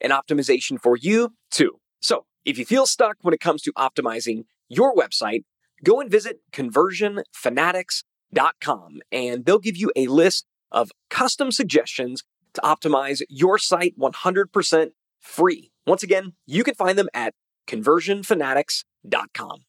[0.00, 1.80] and optimization for you too.
[2.00, 5.42] So if you feel stuck when it comes to optimizing your website,
[5.84, 12.22] go and visit conversionfanatics.com and they'll give you a list of custom suggestions
[12.54, 15.70] to optimize your site 100% free.
[15.86, 17.34] Once again, you can find them at
[17.66, 19.64] conversionfanatics.com.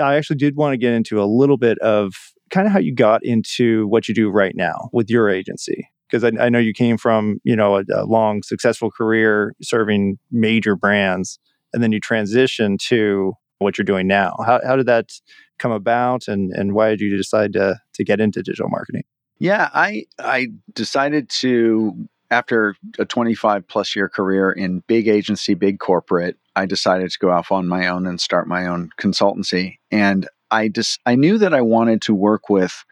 [0.00, 2.12] I actually did want to get into a little bit of
[2.50, 6.24] kind of how you got into what you do right now with your agency because
[6.24, 10.76] I, I, know you came from you know a, a, long successful career serving major
[10.76, 11.38] brands
[11.72, 14.36] and then you transitioned to what you're doing now.
[14.44, 15.12] How, how did that
[15.58, 19.04] come about and, and why did you decide to, to get into digital marketing?
[19.38, 25.78] Yeah i i decided to after a 25 plus year career in big agency big
[25.78, 29.76] corporate i decided to go off on my own and start my own consultancy.
[29.90, 32.84] And I just I knew that I wanted to work with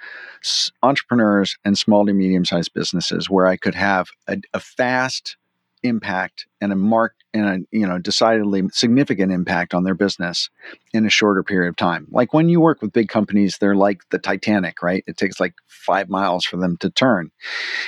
[0.82, 5.36] entrepreneurs and small to medium sized businesses where I could have a, a fast
[5.82, 10.50] impact and a marked and a you know decidedly significant impact on their business
[10.92, 12.06] in a shorter period of time.
[12.10, 15.04] Like when you work with big companies, they're like the Titanic, right?
[15.06, 17.30] It takes like five miles for them to turn,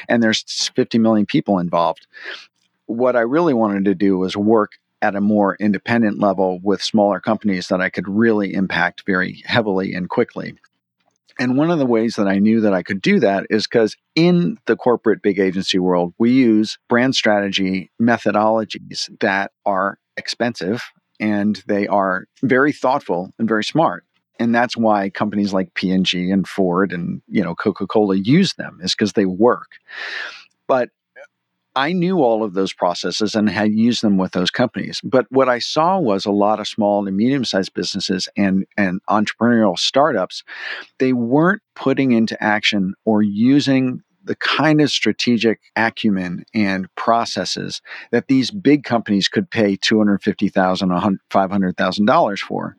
[0.09, 0.43] and there's
[0.75, 2.07] 50 million people involved.
[2.87, 7.21] What I really wanted to do was work at a more independent level with smaller
[7.21, 10.55] companies that I could really impact very heavily and quickly.
[11.39, 13.95] And one of the ways that I knew that I could do that is because
[14.15, 20.83] in the corporate big agency world, we use brand strategy methodologies that are expensive
[21.21, 24.05] and they are very thoughtful and very smart.
[24.39, 28.95] And that's why companies like P&G and Ford and, you know, Coca-Cola use them is
[28.95, 29.73] because they work.
[30.67, 30.91] But
[31.77, 35.01] I knew all of those processes and had used them with those companies.
[35.05, 39.01] But what I saw was a lot of small and medium sized businesses and, and
[39.11, 40.43] entrepreneurial startups,
[40.99, 48.27] they weren't putting into action or using the kind of strategic acumen and processes that
[48.27, 52.77] these big companies could pay $250,000, $500,000 for.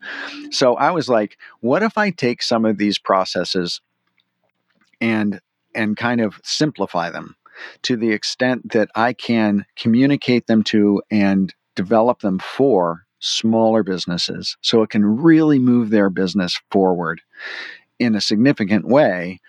[0.50, 3.80] So I was like, what if I take some of these processes
[5.00, 5.40] and
[5.74, 7.36] and kind of simplify them
[7.82, 14.56] to the extent that I can communicate them to and develop them for smaller businesses.
[14.62, 17.20] So it can really move their business forward
[17.98, 19.40] in a significant way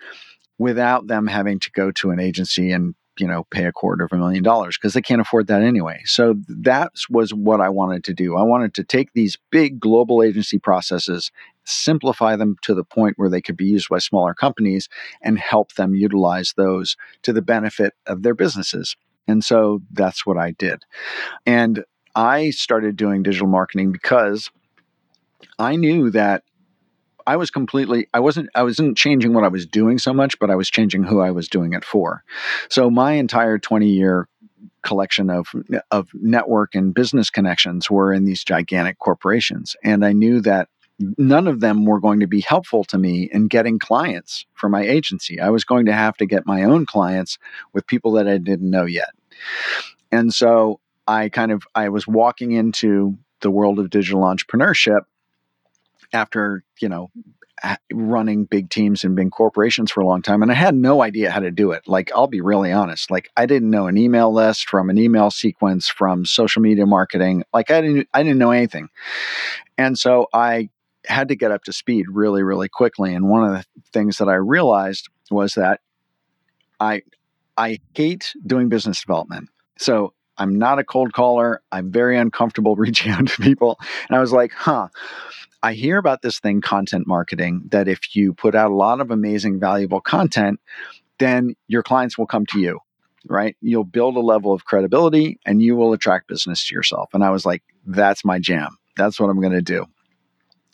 [0.58, 4.12] without them having to go to an agency and you know pay a quarter of
[4.12, 6.00] a million dollars because they can't afford that anyway.
[6.04, 8.36] So that was what i wanted to do.
[8.36, 11.30] I wanted to take these big global agency processes
[11.64, 14.88] simplify them to the point where they could be used by smaller companies
[15.22, 18.96] and help them utilize those to the benefit of their businesses.
[19.28, 20.82] And so that's what i did.
[21.46, 24.50] And i started doing digital marketing because
[25.58, 26.42] i knew that
[27.30, 30.50] I was completely I wasn't I wasn't changing what I was doing so much, but
[30.50, 32.24] I was changing who I was doing it for.
[32.68, 34.26] So my entire 20 year
[34.82, 35.46] collection of
[35.92, 41.46] of network and business connections were in these gigantic corporations and I knew that none
[41.46, 45.38] of them were going to be helpful to me in getting clients for my agency.
[45.38, 47.38] I was going to have to get my own clients
[47.72, 49.10] with people that I didn't know yet.
[50.10, 55.02] And so I kind of I was walking into the world of digital entrepreneurship
[56.12, 57.10] after you know
[57.92, 61.30] running big teams and big corporations for a long time and i had no idea
[61.30, 61.82] how to do it.
[61.86, 65.30] Like i'll be really honest like i didn't know an email list from an email
[65.30, 68.88] sequence from social media marketing like i didn't i didn't know anything.
[69.76, 70.68] And so i
[71.06, 74.28] had to get up to speed really really quickly and one of the things that
[74.28, 75.80] i realized was that
[76.78, 77.02] i
[77.56, 79.48] i hate doing business development.
[79.78, 84.20] So i'm not a cold caller i'm very uncomfortable reaching out to people and i
[84.20, 84.88] was like huh
[85.62, 89.10] I hear about this thing, content marketing, that if you put out a lot of
[89.10, 90.58] amazing, valuable content,
[91.18, 92.80] then your clients will come to you,
[93.26, 93.56] right?
[93.60, 97.10] You'll build a level of credibility and you will attract business to yourself.
[97.12, 98.78] And I was like, that's my jam.
[98.96, 99.86] That's what I'm going to do.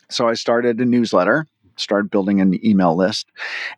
[0.09, 1.47] So I started a newsletter,
[1.77, 3.27] started building an email list.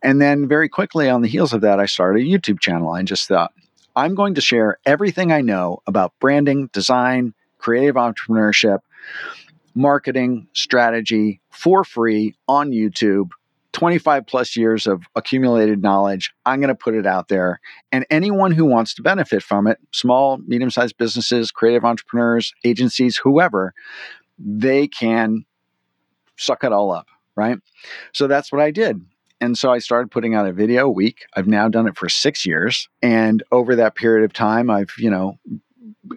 [0.03, 2.91] And then very quickly on the heels of that, I started a YouTube channel.
[2.91, 3.53] I just thought,
[3.97, 8.79] I'm going to share everything I know about branding, design, creative entrepreneurship
[9.75, 13.29] marketing strategy for free on YouTube
[13.73, 16.33] 25 plus years of accumulated knowledge.
[16.45, 17.61] I'm going to put it out there.
[17.93, 23.19] And anyone who wants to benefit from it, small, medium sized businesses, creative entrepreneurs, agencies,
[23.19, 23.75] whoever,
[24.39, 25.45] they can
[26.37, 27.07] suck it all up.
[27.37, 27.59] Right.
[28.13, 29.01] So that's what I did.
[29.41, 31.27] And so I started putting out a video a week.
[31.35, 32.89] I've now done it for six years.
[33.03, 35.39] And over that period of time, I've, you know,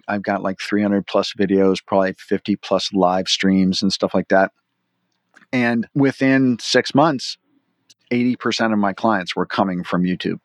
[0.08, 4.50] I've got like 300 plus videos, probably 50 plus live streams and stuff like that.
[5.52, 7.36] And within six months,
[8.10, 10.40] 80% of my clients were coming from YouTube.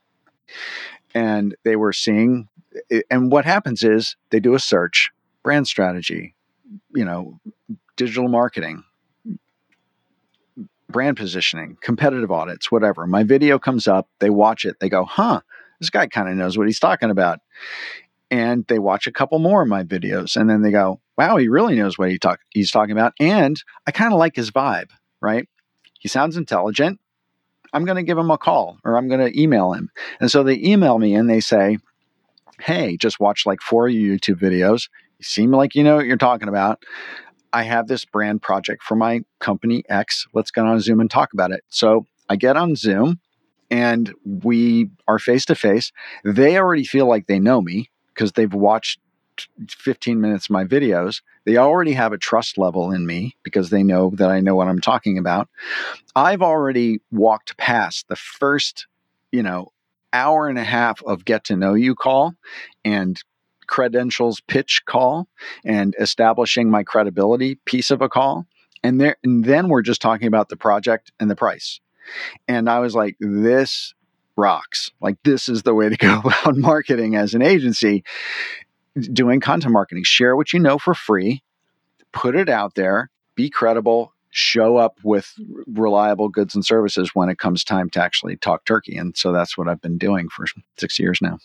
[1.15, 2.47] And they were seeing,
[2.91, 5.09] eh, and what happens is they do a search,
[5.43, 6.36] brand strategy,
[6.93, 7.39] you know,
[7.95, 8.84] digital marketing,
[10.89, 13.05] brand positioning, competitive audits, whatever.
[13.07, 15.41] My video comes up, they watch it, they go, huh,
[15.79, 17.39] this guy kind of knows what he's talking about.
[18.29, 21.47] And they watch a couple more of my videos and then they go, wow, he
[21.47, 23.13] really knows what he talk he's talking about.
[23.19, 24.89] And I kind of like his vibe,
[25.21, 25.47] right?
[25.99, 26.99] He sounds intelligent.
[27.73, 29.89] I'm going to give him a call or I'm going to email him.
[30.19, 31.77] And so they email me and they say,
[32.59, 34.89] Hey, just watch like four YouTube videos.
[35.19, 36.83] You seem like you know what you're talking about.
[37.53, 40.27] I have this brand project for my company X.
[40.33, 41.63] Let's get on Zoom and talk about it.
[41.69, 43.19] So I get on Zoom
[43.69, 45.91] and we are face to face.
[46.23, 48.99] They already feel like they know me because they've watched
[49.69, 51.21] 15 minutes of my videos.
[51.45, 54.67] They already have a trust level in me because they know that I know what
[54.67, 55.49] I'm talking about.
[56.15, 58.87] I've already walked past the first,
[59.31, 59.71] you know,
[60.13, 62.33] hour and a half of get to know you call
[62.83, 63.21] and
[63.68, 65.28] credentials pitch call
[65.63, 68.45] and establishing my credibility piece of a call.
[68.84, 71.80] And, there, and then we're just talking about the project and the price.
[72.47, 73.93] And I was like, this
[74.36, 74.91] rocks.
[75.01, 78.03] Like, this is the way to go about marketing as an agency
[78.99, 80.03] doing content marketing.
[80.03, 81.43] Share what you know for free,
[82.11, 85.34] put it out there, be credible, show up with
[85.68, 88.97] reliable goods and services when it comes time to actually talk turkey.
[88.97, 90.45] And so that's what I've been doing for
[90.78, 91.39] six years now.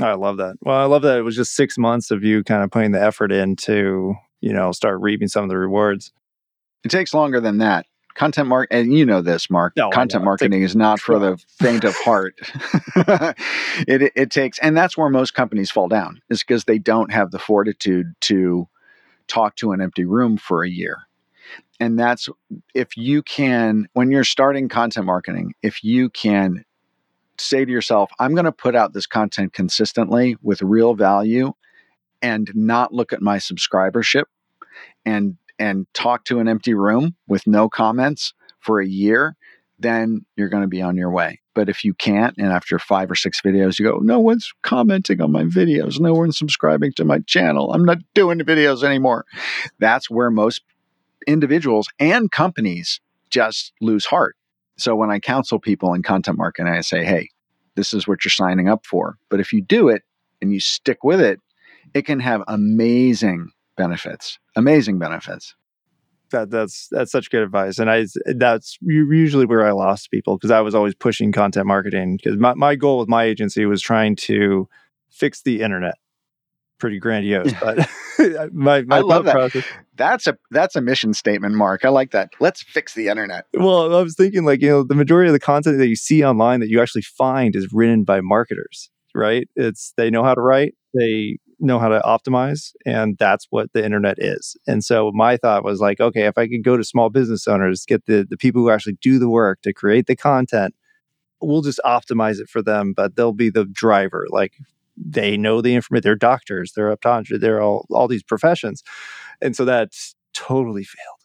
[0.00, 0.56] I love that.
[0.60, 3.02] Well, I love that it was just six months of you kind of putting the
[3.02, 6.12] effort in to, you know, start reaping some of the rewards.
[6.84, 10.62] It takes longer than that content mark and you know this mark no, content marketing
[10.62, 12.34] is not for the faint of heart
[13.88, 17.32] it, it takes and that's where most companies fall down is because they don't have
[17.32, 18.68] the fortitude to
[19.26, 20.98] talk to an empty room for a year
[21.80, 22.28] and that's
[22.72, 26.64] if you can when you're starting content marketing if you can
[27.38, 31.52] say to yourself i'm going to put out this content consistently with real value
[32.22, 34.24] and not look at my subscribership
[35.04, 39.36] and and talk to an empty room with no comments for a year,
[39.78, 41.40] then you're going to be on your way.
[41.54, 45.20] But if you can't, and after five or six videos, you go, no one's commenting
[45.20, 49.24] on my videos, no one's subscribing to my channel, I'm not doing videos anymore.
[49.78, 50.62] That's where most
[51.26, 54.36] individuals and companies just lose heart.
[54.76, 57.28] So when I counsel people in content marketing, I say, hey,
[57.76, 59.16] this is what you're signing up for.
[59.30, 60.02] But if you do it
[60.40, 61.40] and you stick with it,
[61.94, 65.54] it can have amazing benefits, amazing benefits.
[66.30, 68.06] That that's that's such good advice, and I
[68.36, 72.54] that's usually where I lost people because I was always pushing content marketing because my
[72.54, 74.66] my goal with my agency was trying to
[75.10, 75.94] fix the internet.
[76.78, 77.88] Pretty grandiose, but
[78.52, 79.32] my, my I love that.
[79.32, 79.64] Process,
[79.96, 81.84] that's a that's a mission statement, Mark.
[81.84, 82.30] I like that.
[82.40, 83.46] Let's fix the internet.
[83.54, 86.24] Well, I was thinking like you know the majority of the content that you see
[86.24, 89.48] online that you actually find is written by marketers, right?
[89.54, 93.84] It's they know how to write, they know how to optimize and that's what the
[93.84, 97.10] internet is and so my thought was like okay if i could go to small
[97.10, 100.74] business owners get the, the people who actually do the work to create the content
[101.40, 104.54] we'll just optimize it for them but they'll be the driver like
[104.96, 108.82] they know the information they're doctors they're optometrists they're all all these professions
[109.40, 111.24] and so that's totally failed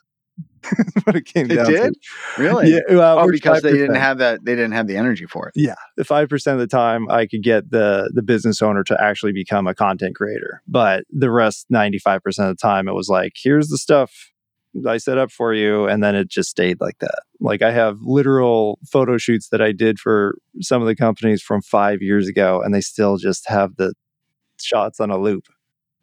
[1.04, 1.94] what it came it down did?
[1.94, 2.42] to.
[2.42, 2.72] Really?
[2.72, 2.80] Yeah.
[2.90, 3.62] Well, oh, because 5%.
[3.62, 4.44] they didn't have that.
[4.44, 5.54] They didn't have the energy for it.
[5.56, 9.02] Yeah, the five percent of the time, I could get the the business owner to
[9.02, 12.94] actually become a content creator, but the rest, ninety five percent of the time, it
[12.94, 14.32] was like, here's the stuff
[14.88, 17.24] I set up for you, and then it just stayed like that.
[17.40, 21.62] Like I have literal photo shoots that I did for some of the companies from
[21.62, 23.94] five years ago, and they still just have the
[24.62, 25.46] shots on a loop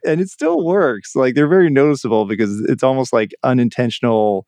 [0.07, 1.15] and it still works.
[1.15, 4.47] Like they're very noticeable because it's almost like unintentional,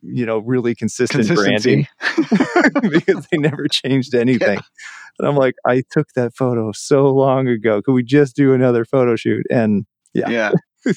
[0.00, 1.86] you know, really consistent branding
[2.82, 4.58] because they never changed anything.
[4.58, 5.18] Yeah.
[5.18, 7.82] And I'm like, I took that photo so long ago.
[7.82, 9.44] Could we just do another photo shoot?
[9.50, 9.84] And
[10.14, 10.30] yeah.
[10.30, 10.52] Yeah.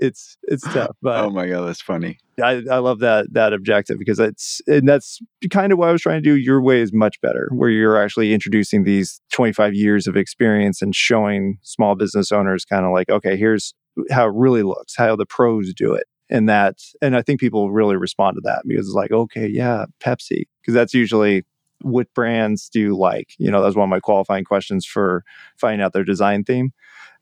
[0.00, 0.96] it's it's tough.
[1.00, 2.18] But oh my god, that's funny.
[2.42, 5.20] I, I love that that objective because it's and that's
[5.50, 6.36] kind of what I was trying to do.
[6.36, 10.94] Your way is much better, where you're actually introducing these 25 years of experience and
[10.94, 13.74] showing small business owners kind of like, okay, here's
[14.10, 17.70] how it really looks, how the pros do it, and that and i think people
[17.70, 21.44] really respond to that because it's like okay yeah pepsi because that's usually
[21.82, 25.24] what brands do you like you know that's one of my qualifying questions for
[25.58, 26.72] finding out their design theme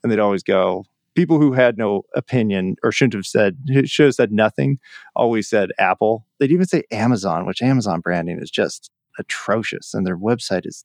[0.03, 0.85] and they'd always go
[1.19, 4.79] people who had no opinion or shouldn't have said should have said nothing
[5.17, 6.25] always said apple.
[6.39, 10.85] They'd even say amazon which amazon branding is just atrocious and their website is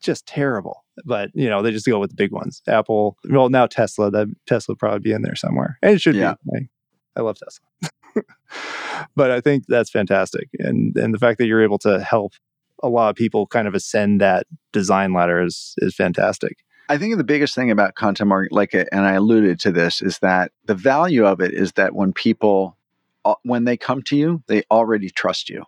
[0.00, 0.84] just terrible.
[1.04, 2.62] But you know they just go with the big ones.
[2.68, 5.78] Apple well now tesla that tesla would probably be in there somewhere.
[5.82, 6.34] And it should Yeah.
[6.52, 6.66] be
[7.16, 8.24] I, I love tesla.
[9.16, 12.32] But i think that's fantastic and and the fact that you're able to help
[12.82, 17.16] a lot of people kind of ascend that design ladder is is fantastic I think
[17.16, 20.74] the biggest thing about content marketing, like, and I alluded to this, is that the
[20.74, 22.76] value of it is that when people,
[23.24, 25.64] uh, when they come to you, they already trust you,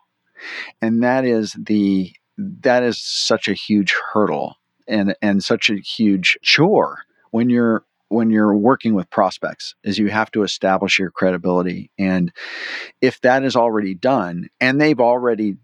[0.83, 4.57] and that is the that is such a huge hurdle
[4.87, 6.99] and and such a huge chore
[7.31, 11.91] when you're when you're working with prospects is you have to establish your credibility.
[11.99, 12.33] And
[13.01, 15.57] if that is already done and they've already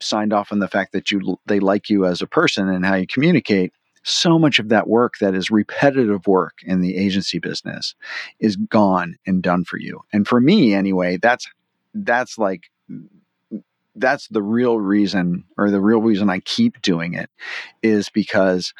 [0.00, 2.94] signed off on the fact that you they like you as a person and how
[2.94, 3.72] you communicate
[4.08, 7.94] so much of that work that is repetitive work in the agency business
[8.40, 10.00] is gone and done for you.
[10.12, 11.46] And for me anyway, that's
[11.94, 12.70] that's like
[13.94, 17.30] that's the real reason or the real reason I keep doing it
[17.82, 18.72] is because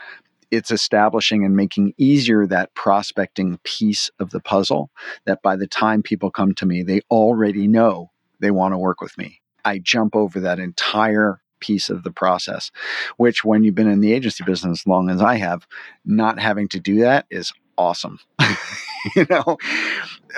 [0.50, 4.90] it's establishing and making easier that prospecting piece of the puzzle
[5.26, 8.10] that by the time people come to me they already know
[8.40, 9.40] they want to work with me.
[9.64, 12.70] I jump over that entire piece of the process,
[13.16, 15.66] which when you've been in the agency business as long as I have,
[16.04, 18.18] not having to do that is awesome.
[19.16, 19.56] you know,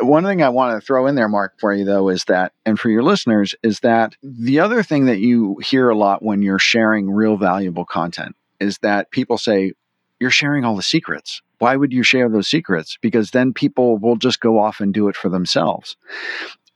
[0.01, 2.79] one thing I want to throw in there, Mark, for you though, is that, and
[2.79, 6.59] for your listeners, is that the other thing that you hear a lot when you're
[6.59, 9.73] sharing real valuable content is that people say,
[10.21, 11.41] you're sharing all the secrets.
[11.59, 12.99] Why would you share those secrets?
[13.01, 15.97] Because then people will just go off and do it for themselves.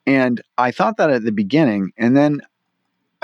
[0.06, 2.40] And I thought that at the beginning, and then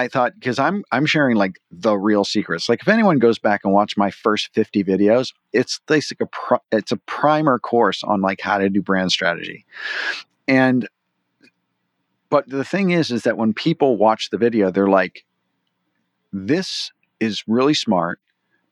[0.00, 2.70] I thought because I'm I'm sharing like the real secrets.
[2.70, 6.64] Like if anyone goes back and watch my first 50 videos, it's basically a pr-
[6.72, 9.66] it's a primer course on like how to do brand strategy.
[10.48, 10.88] And
[12.30, 15.26] but the thing is is that when people watch the video, they're like
[16.32, 16.90] this
[17.20, 18.20] is really smart,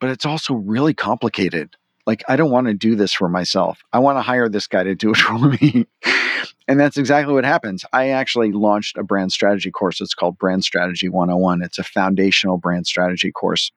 [0.01, 1.77] but it's also really complicated.
[2.07, 3.81] Like I don't want to do this for myself.
[3.93, 5.87] I want to hire this guy to do it for me.
[6.69, 7.87] And that's exactly what happens.
[7.95, 10.03] I actually launched a brand strategy course.
[10.03, 11.63] It's called Brand Strategy 101.
[11.63, 13.73] It's a foundational brand strategy course.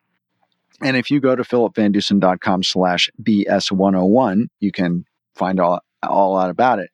[0.81, 6.79] And if you go to philipvandusen.com slash BS101, you can find all, all out about
[6.79, 6.89] it.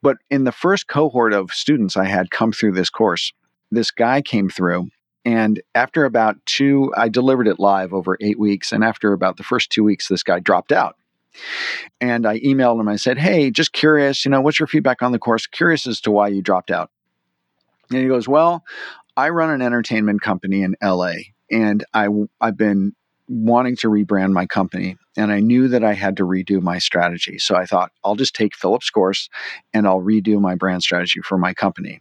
[0.00, 3.32] But in the first cohort of students I had come through this course,
[3.72, 4.90] this guy came through.
[5.24, 8.70] And after about two, I delivered it live over eight weeks.
[8.70, 10.96] And after about the first two weeks, this guy dropped out.
[12.00, 12.88] And I emailed him.
[12.88, 15.46] I said, Hey, just curious, you know, what's your feedback on the course?
[15.46, 16.90] Curious as to why you dropped out.
[17.90, 18.64] And he goes, Well,
[19.16, 21.14] I run an entertainment company in LA
[21.50, 22.08] and I,
[22.40, 22.94] I've been
[23.28, 24.96] wanting to rebrand my company.
[25.16, 27.38] And I knew that I had to redo my strategy.
[27.38, 29.28] So I thought, I'll just take Philip's course
[29.74, 32.00] and I'll redo my brand strategy for my company.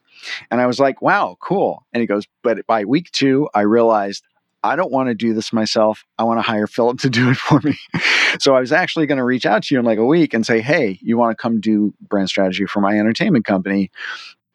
[0.50, 1.86] And I was like, wow, cool.
[1.94, 4.24] And he goes, But by week two, I realized
[4.64, 6.04] I don't want to do this myself.
[6.18, 7.78] I want to hire Philip to do it for me.
[8.40, 10.46] so I was actually going to reach out to you in like a week and
[10.46, 13.92] say, hey, you want to come do brand strategy for my entertainment company?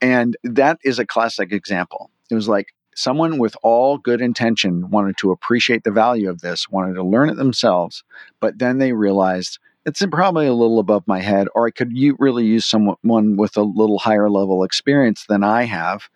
[0.01, 2.11] And that is a classic example.
[2.31, 6.69] It was like someone with all good intention wanted to appreciate the value of this,
[6.69, 8.05] wanted to learn it themselves,
[8.41, 12.45] but then they realized it's probably a little above my head, or I could really
[12.45, 16.09] use someone with a little higher level experience than I have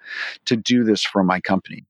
[0.46, 1.84] to do this for my company.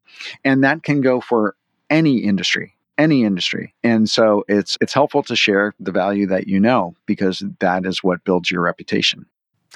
[0.45, 1.55] And that can go for
[1.91, 6.61] any industry any industry and so it's it's helpful to share the value that you
[6.61, 9.27] know because that is what builds your reputation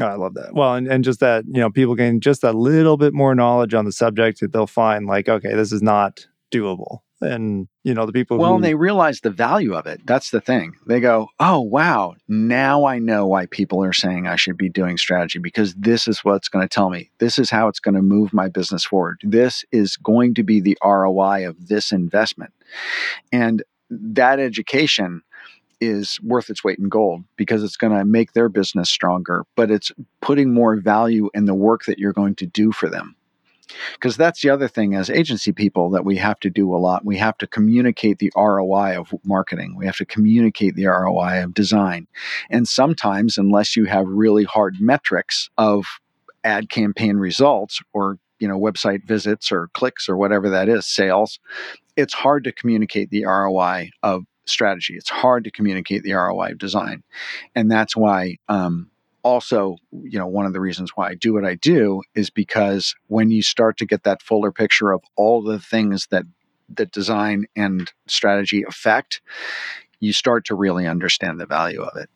[0.01, 0.55] Oh, I love that.
[0.55, 3.75] Well, and, and just that, you know, people gain just a little bit more knowledge
[3.75, 6.99] on the subject that they'll find like, okay, this is not doable.
[7.33, 10.01] And, you know, the people well who, they realize the value of it.
[10.07, 10.75] That's the thing.
[10.87, 12.15] They go oh wow.
[12.29, 16.25] Now i know why people are saying i should be doing strategy because this is
[16.25, 17.11] what's going to tell me.
[17.19, 19.21] This is how it's going to move my business forward.
[19.23, 22.53] This is going to be the roi of this investment.
[23.33, 25.23] And that education
[25.81, 29.71] is worth its weight in gold because it's going to make their business stronger, but
[29.71, 33.17] it's putting more value in the work that you're going to do for them.
[33.95, 37.05] Because that's the other thing as agency people that we have to do a lot.
[37.05, 39.77] We have to communicate the ROI of marketing.
[39.77, 42.07] We have to communicate the ROI of design.
[42.51, 45.85] And sometimes, unless you have really hard metrics of
[46.45, 51.39] ad campaign results or you know website visits or clicks or whatever that is sales
[51.97, 56.59] it's hard to communicate the roi of strategy it's hard to communicate the roi of
[56.59, 57.03] design
[57.55, 58.91] and that's why um,
[59.25, 62.95] also, you know, one of the reasons why I do what I do is because
[63.09, 66.25] when you start to get that fuller picture of all the things that
[66.69, 69.21] that design and strategy affect,
[70.01, 72.09] you start to really understand the value of it.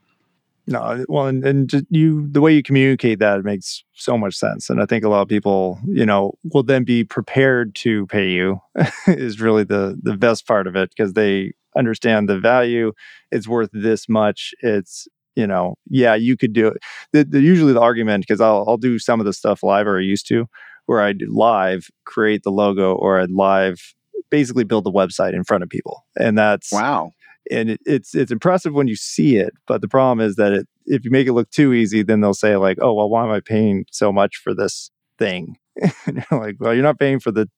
[0.66, 4.68] No, well, and, and you, the way you communicate that makes so much sense.
[4.68, 8.28] And I think a lot of people, you know, will then be prepared to pay
[8.28, 8.60] you
[9.06, 12.92] is really the, the best part of it because they understand the value.
[13.30, 14.52] It's worth this much.
[14.60, 16.78] It's, you know, yeah, you could do it.
[17.12, 19.98] The, the usually the argument, because I'll, I'll do some of the stuff live or
[19.98, 20.46] I used to,
[20.86, 23.78] where I'd live create the logo or I'd live
[24.30, 26.04] basically build the website in front of people.
[26.16, 27.12] And that's, wow
[27.50, 30.68] and it, it's it's impressive when you see it but the problem is that it,
[30.86, 33.30] if you make it look too easy then they'll say like oh well why am
[33.30, 35.56] i paying so much for this thing
[36.06, 37.48] and you're like well you're not paying for the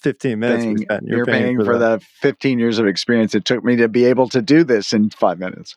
[0.00, 1.06] 15 minutes paying, spent.
[1.06, 3.76] You're, you're paying, paying, for, for the, the 15 years of experience it took me
[3.76, 5.76] to be able to do this in five minutes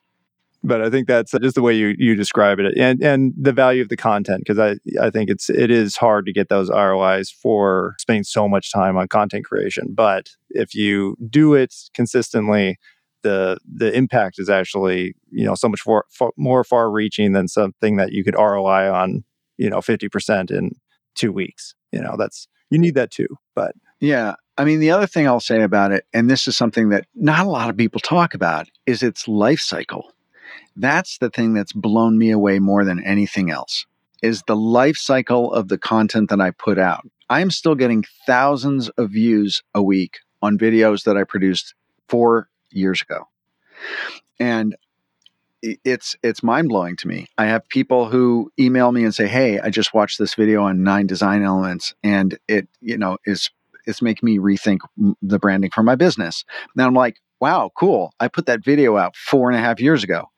[0.63, 3.81] but I think that's just the way you you describe it, and and the value
[3.81, 7.31] of the content because I I think it's it is hard to get those ROIs
[7.31, 9.87] for spending so much time on content creation.
[9.93, 12.77] But if you do it consistently,
[13.23, 17.47] the the impact is actually you know so much far, far, more far reaching than
[17.47, 19.23] something that you could ROI on
[19.57, 20.71] you know 50% in
[21.15, 25.05] 2 weeks you know that's you need that too but yeah i mean the other
[25.05, 27.99] thing i'll say about it and this is something that not a lot of people
[27.99, 30.11] talk about is its life cycle
[30.75, 33.85] that's the thing that's blown me away more than anything else
[34.21, 38.89] is the life cycle of the content that i put out i'm still getting thousands
[38.89, 41.73] of views a week on videos that i produced
[42.11, 43.27] four years ago.
[44.39, 44.75] And
[45.63, 47.27] it's it's mind blowing to me.
[47.37, 50.83] I have people who email me and say, "Hey, I just watched this video on
[50.83, 53.51] nine design elements, and it you know is
[53.85, 54.79] it's making me rethink
[55.21, 56.43] the branding for my business."
[56.75, 58.13] Now I'm like, "Wow, cool!
[58.19, 60.29] I put that video out four and a half years ago,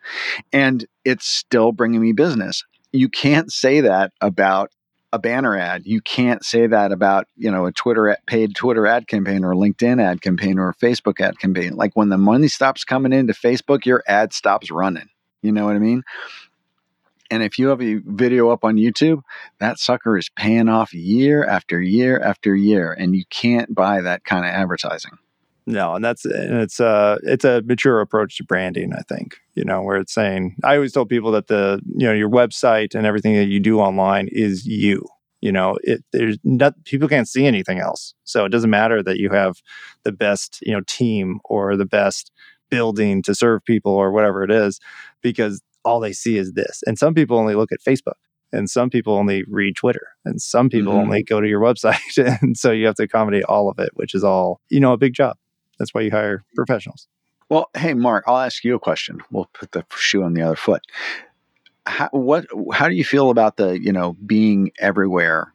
[0.51, 4.71] and it's still bringing me business." You can't say that about
[5.13, 5.83] a banner ad.
[5.85, 9.55] You can't say that about, you know, a Twitter paid Twitter ad campaign or a
[9.55, 11.75] LinkedIn ad campaign or a Facebook ad campaign.
[11.75, 15.09] Like when the money stops coming into Facebook, your ad stops running.
[15.43, 16.01] You know what I mean?
[17.29, 19.21] And if you have a video up on YouTube,
[19.59, 24.23] that sucker is paying off year after year after year, and you can't buy that
[24.23, 25.17] kind of advertising.
[25.65, 28.93] No, and that's and it's a it's a mature approach to branding.
[28.93, 30.57] I think you know where it's saying.
[30.63, 33.79] I always tell people that the you know your website and everything that you do
[33.79, 35.07] online is you.
[35.41, 39.17] You know, it there's not people can't see anything else, so it doesn't matter that
[39.17, 39.61] you have
[40.03, 42.31] the best you know team or the best
[42.69, 44.79] building to serve people or whatever it is,
[45.21, 46.81] because all they see is this.
[46.85, 48.13] And some people only look at Facebook
[48.53, 51.01] and some people only read Twitter, and some people mm-hmm.
[51.01, 51.97] only go to your website.
[52.41, 54.97] and so you have to accommodate all of it, which is all, you know, a
[54.97, 55.35] big job.
[55.79, 57.07] That's why you hire professionals.
[57.49, 59.19] Well, hey, Mark, I'll ask you a question.
[59.31, 60.81] We'll put the shoe on the other foot.
[61.85, 62.45] How, what?
[62.71, 65.53] How do you feel about the you know being everywhere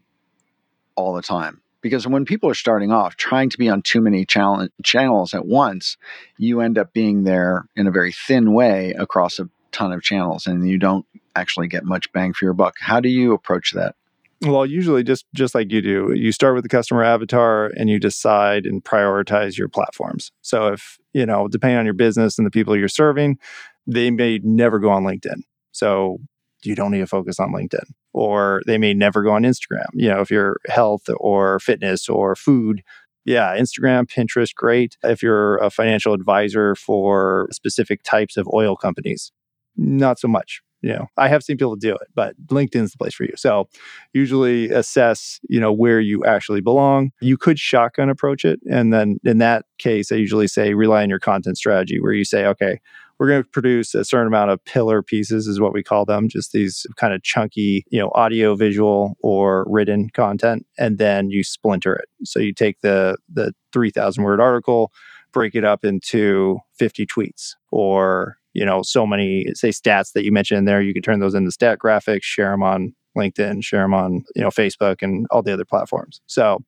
[0.95, 1.61] all the time?
[1.81, 5.47] Because when people are starting off, trying to be on too many channel, channels at
[5.47, 5.97] once,
[6.37, 10.47] you end up being there in a very thin way across a ton of channels,
[10.47, 11.07] and you don't
[11.37, 12.75] actually get much bang for your buck.
[12.81, 13.95] How do you approach that?
[14.43, 17.99] Well, usually just just like you do, you start with the customer avatar and you
[17.99, 20.31] decide and prioritize your platforms.
[20.43, 23.39] So if, you know, depending on your business and the people you're serving,
[23.87, 25.41] they may never go on LinkedIn.
[25.73, 26.19] So
[26.63, 27.85] you don't need to focus on LinkedIn.
[28.13, 29.87] Or they may never go on Instagram.
[29.93, 32.83] You know, if you're health or fitness or food,
[33.25, 34.97] yeah, Instagram, Pinterest, great.
[35.03, 39.33] If you're a financial advisor for specific types of oil companies,
[39.77, 43.15] not so much you know i have seen people do it but linkedin's the place
[43.15, 43.33] for you.
[43.37, 43.69] So
[44.13, 47.11] usually assess you know where you actually belong.
[47.21, 51.09] You could shotgun approach it and then in that case i usually say rely on
[51.09, 52.79] your content strategy where you say okay
[53.19, 56.29] we're going to produce a certain amount of pillar pieces is what we call them
[56.29, 61.43] just these kind of chunky you know audio visual or written content and then you
[61.43, 62.09] splinter it.
[62.25, 64.93] So you take the the 3000 word article
[65.33, 70.33] break it up into 50 tweets or you know so many say stats that you
[70.33, 73.83] mentioned in there you can turn those into stat graphics share them on linkedin share
[73.83, 76.21] them on you know facebook and all the other platforms.
[76.27, 76.65] So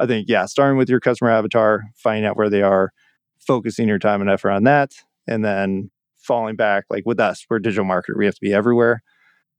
[0.00, 2.92] i think yeah starting with your customer avatar finding out where they are
[3.38, 4.92] focusing your time and effort on that
[5.26, 9.02] and then falling back like with us we're digital marketer we have to be everywhere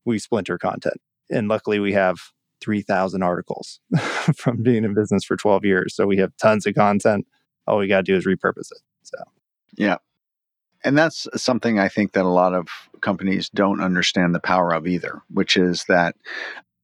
[0.06, 0.99] we splinter content.
[1.30, 2.18] And luckily we have
[2.62, 3.80] 3000 articles
[4.36, 7.28] from being in business for 12 years so we have tons of content
[7.68, 9.18] all we got to do is repurpose it so.
[9.76, 9.97] Yeah.
[10.84, 12.68] And that's something I think that a lot of
[13.01, 16.16] companies don't understand the power of either, which is that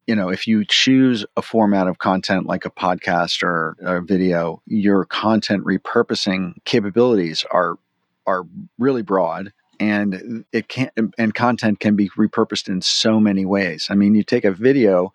[0.07, 4.61] you know if you choose a format of content like a podcast or a video,
[4.65, 7.75] your content repurposing capabilities are
[8.25, 8.43] are
[8.77, 13.87] really broad and it can and content can be repurposed in so many ways.
[13.89, 15.13] I mean, you take a video.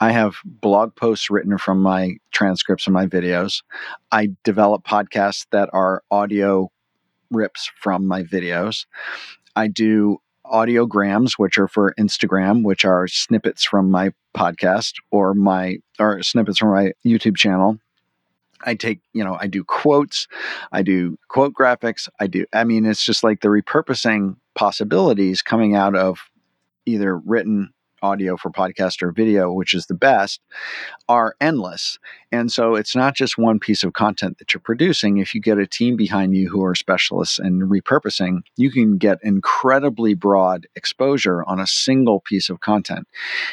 [0.00, 3.62] I have blog posts written from my transcripts of my videos.
[4.10, 6.70] I develop podcasts that are audio
[7.30, 8.86] rips from my videos.
[9.56, 15.78] I do audiograms, which are for Instagram, which are snippets from my podcast or my
[15.98, 17.78] or snippets from my YouTube channel.
[18.64, 20.28] I take, you know, I do quotes,
[20.72, 25.74] I do quote graphics, I do, I mean, it's just like the repurposing possibilities coming
[25.74, 26.18] out of
[26.86, 27.72] either written
[28.02, 30.40] audio for podcast or video, which is the best,
[31.08, 31.98] are endless.
[32.30, 35.18] And so it's not just one piece of content that you're producing.
[35.18, 39.18] If you get a team behind you who are specialists in repurposing, you can get
[39.22, 43.06] incredibly broad exposure on a single piece of content.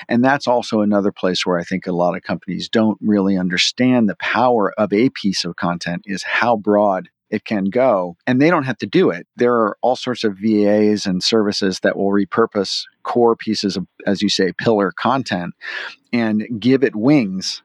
[0.08, 4.08] And that's also another place where I think a lot of companies don't really understand
[4.10, 8.18] the power of a piece of content is how broad it can go.
[8.28, 9.28] And they don't have to do it.
[9.36, 14.22] There are all sorts of VAs and services that will repurpose core pieces of, as
[14.22, 15.54] you say, pillar content
[16.12, 17.62] and give it wings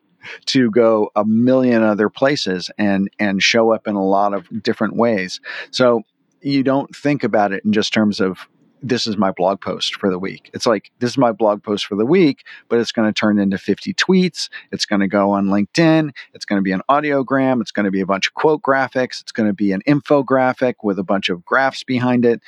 [0.46, 4.96] to go a million other places and and show up in a lot of different
[4.96, 5.40] ways.
[5.70, 6.02] So
[6.40, 8.48] you don't think about it in just terms of
[8.85, 10.51] this is my blog post for the week.
[10.53, 13.39] It's like, this is my blog post for the week, but it's going to turn
[13.39, 14.51] into 50 tweets.
[14.72, 16.11] It's going to go on LinkedIn.
[16.35, 17.62] It's going to be an audiogram.
[17.62, 19.22] It's going to be a bunch of quote graphics.
[19.22, 22.43] It's going to be an infographic with a bunch of graphs behind it.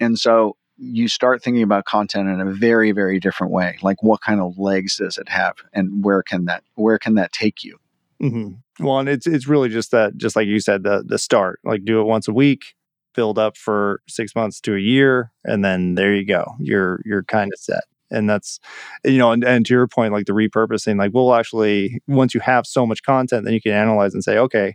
[0.00, 3.76] And so you start thinking about content in a very, very different way.
[3.82, 7.32] Like what kind of legs does it have and where can that, where can that
[7.32, 7.78] take you?
[8.22, 8.84] Mm-hmm.
[8.84, 11.84] Well, and it's, it's really just that, just like you said, the, the start, like
[11.84, 12.74] do it once a week
[13.14, 16.54] build up for six months to a year, and then there you go.
[16.60, 17.84] You're you're kind of set.
[18.10, 18.60] And that's
[19.04, 22.40] you know, and, and to your point, like the repurposing, like we'll actually once you
[22.40, 24.74] have so much content, then you can analyze and say, okay,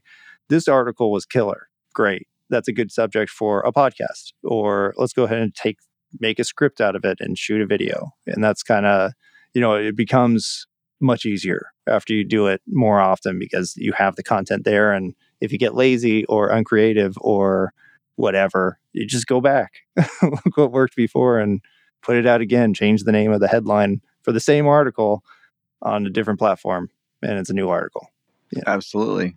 [0.49, 1.67] this article was killer.
[1.93, 2.27] Great.
[2.49, 4.33] That's a good subject for a podcast.
[4.43, 5.77] Or let's go ahead and take
[6.19, 8.11] make a script out of it and shoot a video.
[8.25, 9.11] And that's kind of,
[9.53, 10.65] you know, it becomes
[10.99, 14.91] much easier after you do it more often because you have the content there.
[14.91, 17.73] And if you get lazy or uncreative or
[18.20, 19.76] whatever, you just go back,
[20.22, 21.61] look what worked before and
[22.01, 25.24] put it out again, change the name of the headline for the same article
[25.82, 26.89] on a different platform,
[27.24, 28.11] and it's a new article.
[28.51, 28.63] Yeah.
[28.67, 29.36] Absolutely.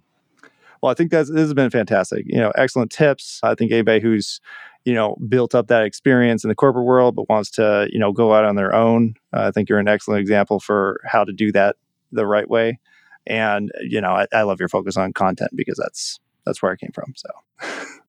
[0.83, 2.25] Well, I think that's this has been fantastic.
[2.27, 3.39] You know, excellent tips.
[3.45, 4.41] I think anybody who's
[4.85, 8.11] you know built up that experience in the corporate world but wants to you know
[8.11, 11.33] go out on their own, uh, I think you're an excellent example for how to
[11.33, 11.77] do that
[12.11, 12.81] the right way.
[13.29, 16.77] And you know, I, I love your focus on content because that's that's where I
[16.77, 17.15] came from.
[17.15, 17.29] So.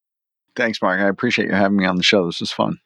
[0.56, 1.00] Thanks, Mark.
[1.00, 2.26] I appreciate you having me on the show.
[2.26, 2.80] This was fun.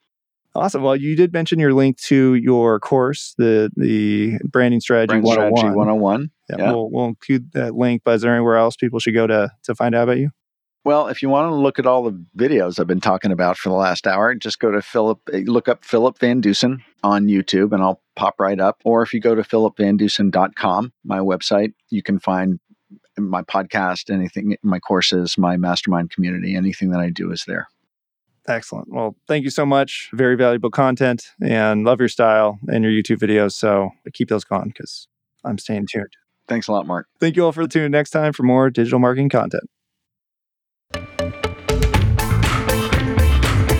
[0.55, 0.81] Awesome.
[0.81, 5.57] Well, you did mention your link to your course, the the branding strategy Brand 101.
[5.57, 6.31] Strategy 101.
[6.49, 6.71] Yeah, Yeah.
[6.71, 8.01] We'll, we'll include that link.
[8.03, 10.31] But is there anywhere else people should go to to find out about you?
[10.83, 13.67] Well, if you want to look at all the videos I've been talking about for
[13.67, 17.73] the last hour, just go to Philip, eh, look up Philip Van Dusen on YouTube
[17.73, 18.79] and I'll pop right up.
[18.85, 22.61] Or if you go to philipvandusen.com, my website, you can find
[23.17, 27.67] my podcast, anything, my courses, my mastermind community, anything that I do is there.
[28.47, 28.87] Excellent.
[28.89, 30.09] Well, thank you so much.
[30.13, 33.51] Very valuable content and love your style and your YouTube videos.
[33.51, 35.07] So keep those going because
[35.43, 36.13] I'm staying tuned.
[36.47, 37.07] Thanks a lot, Mark.
[37.19, 39.63] Thank you all for tuning in next time for more digital marketing content.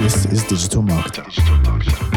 [0.01, 2.16] This is Digital Marketer.